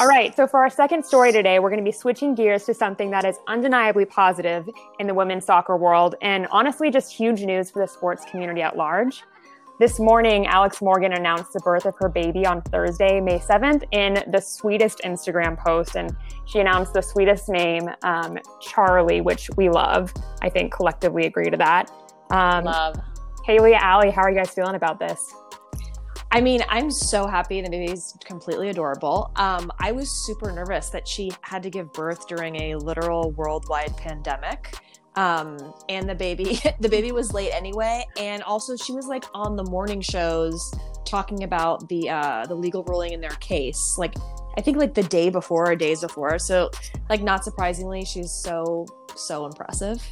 All 0.00 0.06
right, 0.06 0.34
so 0.36 0.46
for 0.46 0.60
our 0.60 0.70
second 0.70 1.04
story 1.04 1.32
today, 1.32 1.58
we're 1.58 1.70
going 1.70 1.82
to 1.82 1.84
be 1.84 1.90
switching 1.90 2.36
gears 2.36 2.64
to 2.66 2.74
something 2.74 3.10
that 3.10 3.24
is 3.24 3.40
undeniably 3.48 4.04
positive 4.04 4.68
in 5.00 5.08
the 5.08 5.14
women's 5.14 5.44
soccer 5.44 5.76
world 5.76 6.14
and 6.22 6.46
honestly 6.52 6.88
just 6.88 7.12
huge 7.12 7.42
news 7.42 7.68
for 7.68 7.82
the 7.82 7.88
sports 7.88 8.24
community 8.30 8.62
at 8.62 8.76
large. 8.76 9.24
This 9.80 9.98
morning, 9.98 10.46
Alex 10.46 10.80
Morgan 10.80 11.14
announced 11.14 11.52
the 11.52 11.58
birth 11.60 11.84
of 11.84 11.96
her 11.98 12.08
baby 12.08 12.46
on 12.46 12.62
Thursday, 12.62 13.20
May 13.20 13.40
7th, 13.40 13.82
in 13.90 14.22
the 14.30 14.40
sweetest 14.40 15.00
Instagram 15.04 15.58
post. 15.58 15.96
And 15.96 16.16
she 16.46 16.60
announced 16.60 16.94
the 16.94 17.02
sweetest 17.02 17.48
name, 17.48 17.88
um, 18.04 18.38
Charlie, 18.60 19.20
which 19.20 19.50
we 19.56 19.68
love. 19.68 20.14
I 20.42 20.48
think 20.48 20.72
collectively 20.72 21.26
agree 21.26 21.50
to 21.50 21.56
that. 21.56 21.90
Um, 22.30 22.64
love. 22.64 23.00
Haley, 23.44 23.74
Allie, 23.74 24.10
how 24.10 24.22
are 24.22 24.30
you 24.30 24.36
guys 24.36 24.50
feeling 24.50 24.76
about 24.76 25.00
this? 25.00 25.34
I 26.30 26.40
mean, 26.40 26.62
I'm 26.68 26.90
so 26.90 27.26
happy 27.26 27.60
the 27.62 27.70
baby's 27.70 28.16
completely 28.24 28.68
adorable. 28.68 29.30
Um, 29.36 29.72
I 29.80 29.92
was 29.92 30.10
super 30.26 30.52
nervous 30.52 30.90
that 30.90 31.08
she 31.08 31.30
had 31.42 31.62
to 31.62 31.70
give 31.70 31.92
birth 31.92 32.26
during 32.28 32.56
a 32.56 32.76
literal 32.76 33.30
worldwide 33.32 33.96
pandemic. 33.96 34.74
Um, 35.16 35.74
and 35.88 36.08
the 36.08 36.14
baby, 36.14 36.60
the 36.80 36.88
baby 36.88 37.12
was 37.12 37.32
late 37.32 37.52
anyway, 37.52 38.04
and 38.18 38.42
also 38.42 38.76
she 38.76 38.92
was 38.92 39.06
like 39.06 39.24
on 39.34 39.56
the 39.56 39.64
morning 39.64 40.00
shows 40.00 40.72
talking 41.04 41.42
about 41.42 41.88
the 41.88 42.10
uh, 42.10 42.44
the 42.46 42.54
legal 42.54 42.84
ruling 42.84 43.14
in 43.14 43.20
their 43.20 43.30
case, 43.30 43.96
like 43.98 44.14
I 44.58 44.60
think 44.60 44.76
like 44.76 44.94
the 44.94 45.04
day 45.04 45.30
before 45.30 45.70
or 45.70 45.76
days 45.76 46.00
before. 46.00 46.36
So, 46.40 46.70
like, 47.08 47.22
not 47.22 47.44
surprisingly, 47.44 48.04
she's 48.04 48.32
so 48.32 48.86
so 49.14 49.46
impressive. 49.46 50.02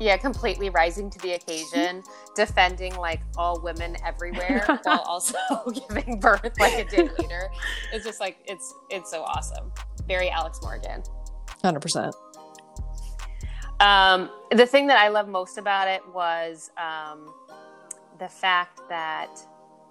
Yeah, 0.00 0.16
completely 0.16 0.70
rising 0.70 1.10
to 1.10 1.18
the 1.18 1.32
occasion, 1.32 2.02
defending 2.34 2.96
like 2.96 3.20
all 3.36 3.60
women 3.60 3.96
everywhere 4.04 4.64
while 4.82 5.00
also 5.00 5.36
giving 5.88 6.18
birth 6.18 6.58
like 6.58 6.72
a 6.72 6.84
day 6.84 7.10
later. 7.18 7.50
It's 7.92 8.06
just 8.06 8.18
like 8.18 8.38
it's 8.46 8.74
it's 8.88 9.10
so 9.10 9.22
awesome. 9.22 9.70
Very 10.08 10.30
Alex 10.30 10.58
Morgan. 10.62 11.02
Hundred 11.62 11.80
percent. 11.80 12.14
Um, 13.80 14.30
the 14.50 14.66
thing 14.66 14.86
that 14.86 14.98
I 14.98 15.08
love 15.08 15.28
most 15.28 15.58
about 15.58 15.86
it 15.86 16.02
was 16.14 16.70
um, 16.78 17.32
the 18.18 18.28
fact 18.28 18.80
that 18.88 19.28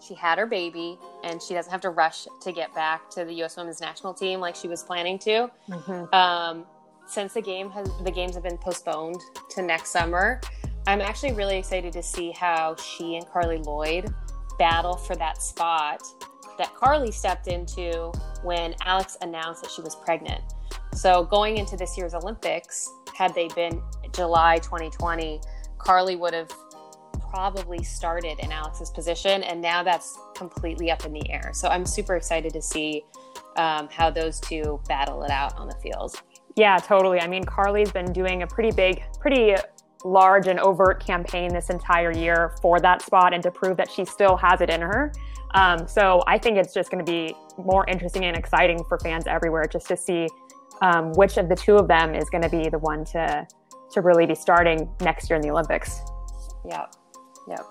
she 0.06 0.16
had 0.16 0.38
her 0.38 0.46
baby 0.46 0.98
and 1.24 1.42
she 1.42 1.54
doesn't 1.54 1.72
have 1.72 1.82
to 1.82 1.90
rush 1.90 2.28
to 2.42 2.52
get 2.52 2.74
back 2.74 3.10
to 3.12 3.26
the 3.26 3.34
U.S. 3.36 3.58
Women's 3.58 3.82
National 3.82 4.14
Team 4.14 4.40
like 4.40 4.56
she 4.56 4.68
was 4.68 4.84
planning 4.84 5.20
to. 5.20 5.52
Mm-hmm. 5.70 6.14
Um, 6.16 6.66
since 7.10 7.34
the 7.34 7.42
game 7.42 7.70
has 7.72 7.90
the 8.04 8.12
games 8.12 8.36
have 8.36 8.44
been 8.44 8.58
postponed 8.58 9.20
to 9.50 9.62
next 9.62 9.90
summer, 9.90 10.40
I'm 10.88 11.02
actually 11.02 11.34
really 11.34 11.58
excited 11.58 11.92
to 11.94 12.04
see 12.04 12.32
how 12.32 12.76
she 12.76 13.16
and 13.16 13.26
Carli 13.26 13.66
Lloyd 13.66 14.14
battle 14.58 14.96
for 14.96 15.16
that 15.16 15.42
spot 15.42 16.04
that 16.58 16.74
Carli 16.76 17.12
stepped 17.12 17.48
into 17.48 18.12
when 18.44 18.76
Alex 18.82 19.18
announced 19.22 19.64
that 19.64 19.72
she 19.72 19.82
was 19.82 19.96
pregnant. 19.96 20.42
So 20.94 21.24
going 21.24 21.58
into 21.58 21.78
this 21.78 21.98
year's 21.98 22.14
Olympics, 22.14 22.92
had 23.16 23.34
they 23.34 23.48
been 23.50 23.82
July 24.14 24.60
2020, 24.60 25.42
Carli 25.78 26.18
would 26.18 26.34
have 26.34 26.52
probably 27.32 27.84
started 27.84 28.38
in 28.40 28.52
Alex's 28.52 28.90
position, 28.90 29.44
and 29.44 29.62
now 29.62 29.84
that's 29.84 30.18
completely 30.36 30.92
up 30.92 31.06
in 31.06 31.14
the 31.14 31.30
air. 31.30 31.52
So 31.54 31.70
I'm 31.70 31.86
super 31.86 32.16
excited 32.16 32.54
to 32.54 32.62
see 32.62 33.04
um, 33.56 33.88
how 33.92 34.10
those 34.10 34.40
two 34.40 34.80
battle 34.88 35.24
it 35.24 35.32
out 35.32 35.56
on 35.58 35.68
the 35.68 35.76
field. 35.76 36.22
Yeah, 36.60 36.76
totally. 36.78 37.22
I 37.22 37.28
mean, 37.28 37.46
Carli's 37.46 37.90
been 37.90 38.12
doing 38.12 38.44
a 38.44 38.48
pretty 38.48 38.72
big, 38.72 39.02
pretty 39.18 39.56
large 40.04 40.48
and 40.48 40.60
overt 40.60 41.02
campaign 41.02 41.54
this 41.54 41.70
entire 41.70 42.12
year 42.12 42.54
for 42.62 42.82
that 42.82 43.02
spot 43.02 43.34
and 43.34 43.42
to 43.44 43.50
prove 43.50 43.78
that 43.78 43.90
she 43.90 44.04
still 44.04 44.36
has 44.36 44.60
it 44.60 44.70
in 44.70 44.82
her. 44.82 45.14
Um, 45.54 45.88
so 45.88 46.22
I 46.28 46.38
think 46.38 46.58
it's 46.58 46.74
just 46.74 46.92
going 46.92 47.04
to 47.04 47.10
be 47.10 47.34
more 47.58 47.86
interesting 47.88 48.26
and 48.26 48.36
exciting 48.36 48.84
for 48.90 49.00
fans 49.00 49.26
everywhere 49.26 49.68
just 49.68 49.88
to 49.88 49.96
see 49.96 50.28
um, 50.82 51.14
which 51.14 51.38
of 51.38 51.48
the 51.48 51.56
two 51.56 51.78
of 51.78 51.88
them 51.88 52.14
is 52.14 52.30
going 52.30 52.42
to 52.42 52.50
be 52.50 52.68
the 52.68 52.80
one 52.80 53.06
to 53.06 53.48
to 53.94 54.02
really 54.02 54.26
be 54.26 54.36
starting 54.36 54.88
next 55.00 55.30
year 55.30 55.38
in 55.38 55.42
the 55.42 55.50
Olympics. 55.50 56.02
Yep. 56.70 56.94
Yep. 57.48 57.66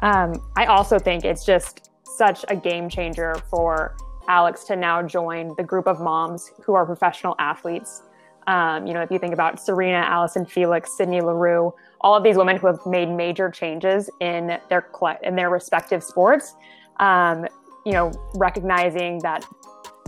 Um, 0.00 0.32
I 0.56 0.64
also 0.64 0.98
think 0.98 1.26
it's 1.26 1.44
just 1.44 1.90
such 2.16 2.42
a 2.48 2.56
game 2.56 2.88
changer 2.88 3.34
for 3.50 3.96
Alex 4.28 4.64
to 4.64 4.76
now 4.76 5.02
join 5.02 5.54
the 5.56 5.64
group 5.64 5.86
of 5.86 6.00
moms 6.00 6.52
who 6.62 6.74
are 6.74 6.86
professional 6.86 7.34
athletes. 7.38 8.02
Um, 8.46 8.86
you 8.86 8.94
know, 8.94 9.00
if 9.00 9.10
you 9.10 9.18
think 9.18 9.34
about 9.34 9.60
Serena, 9.60 9.98
Allyson 9.98 10.46
Felix, 10.46 10.96
Sydney 10.96 11.20
Leroux, 11.20 11.74
all 12.00 12.14
of 12.14 12.22
these 12.22 12.36
women 12.36 12.56
who 12.56 12.66
have 12.66 12.80
made 12.86 13.10
major 13.10 13.50
changes 13.50 14.08
in 14.20 14.58
their 14.70 14.88
in 15.22 15.34
their 15.34 15.50
respective 15.50 16.02
sports. 16.02 16.54
Um, 17.00 17.46
you 17.84 17.92
know, 17.92 18.12
recognizing 18.34 19.18
that 19.20 19.44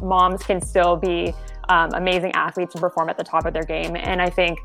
moms 0.02 0.42
can 0.42 0.60
still 0.60 0.96
be 0.96 1.32
um, 1.68 1.90
amazing 1.94 2.32
athletes 2.32 2.74
and 2.74 2.80
perform 2.80 3.08
at 3.08 3.16
the 3.16 3.24
top 3.24 3.46
of 3.46 3.52
their 3.52 3.64
game. 3.64 3.96
And 3.96 4.20
I 4.20 4.28
think 4.28 4.58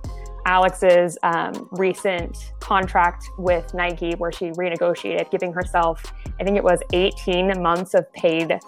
Alex's 0.45 1.17
um, 1.23 1.67
recent 1.71 2.53
contract 2.59 3.29
with 3.37 3.73
Nike, 3.73 4.13
where 4.13 4.31
she 4.31 4.51
renegotiated, 4.51 5.31
giving 5.31 5.51
herself, 5.53 6.13
I 6.39 6.43
think 6.43 6.57
it 6.57 6.63
was 6.63 6.81
18 6.93 7.61
months 7.61 7.93
of 7.93 8.11
paid 8.13 8.59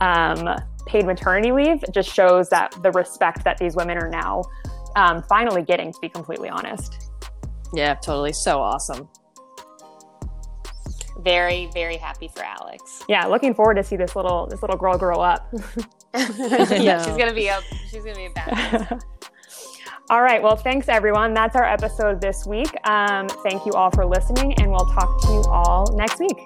um, 0.00 0.56
paid 0.86 1.06
maternity 1.06 1.52
leave, 1.52 1.82
just 1.92 2.12
shows 2.12 2.48
that 2.50 2.76
the 2.82 2.90
respect 2.92 3.44
that 3.44 3.58
these 3.58 3.76
women 3.76 3.96
are 3.98 4.08
now 4.08 4.42
um, 4.96 5.22
finally 5.22 5.62
getting, 5.62 5.92
to 5.92 5.98
be 6.00 6.08
completely 6.08 6.48
honest. 6.48 7.10
Yeah, 7.72 7.94
totally. 7.94 8.32
So 8.32 8.60
awesome. 8.60 9.08
Very, 11.20 11.70
very 11.72 11.96
happy 11.96 12.28
for 12.28 12.42
Alex. 12.42 13.02
Yeah, 13.08 13.26
looking 13.26 13.54
forward 13.54 13.74
to 13.74 13.84
see 13.84 13.96
this 13.96 14.14
little 14.14 14.46
this 14.46 14.62
little 14.62 14.76
girl 14.76 14.98
grow 14.98 15.20
up. 15.20 15.52
yeah, 16.14 17.04
she's 17.04 17.16
gonna 17.16 17.34
be 17.34 17.48
a 17.48 17.60
she's 17.90 18.04
gonna 18.04 18.14
be 18.14 18.26
a 18.26 18.30
bad. 18.30 19.02
all 20.10 20.22
right. 20.22 20.42
Well, 20.42 20.56
thanks 20.56 20.88
everyone. 20.88 21.34
That's 21.34 21.56
our 21.56 21.64
episode 21.64 22.20
this 22.20 22.46
week. 22.46 22.70
Um, 22.86 23.28
thank 23.28 23.64
you 23.66 23.72
all 23.72 23.90
for 23.90 24.04
listening, 24.04 24.54
and 24.54 24.70
we'll 24.70 24.86
talk 24.86 25.22
to 25.22 25.28
you 25.28 25.42
all 25.48 25.92
next 25.96 26.20
week. 26.20 26.38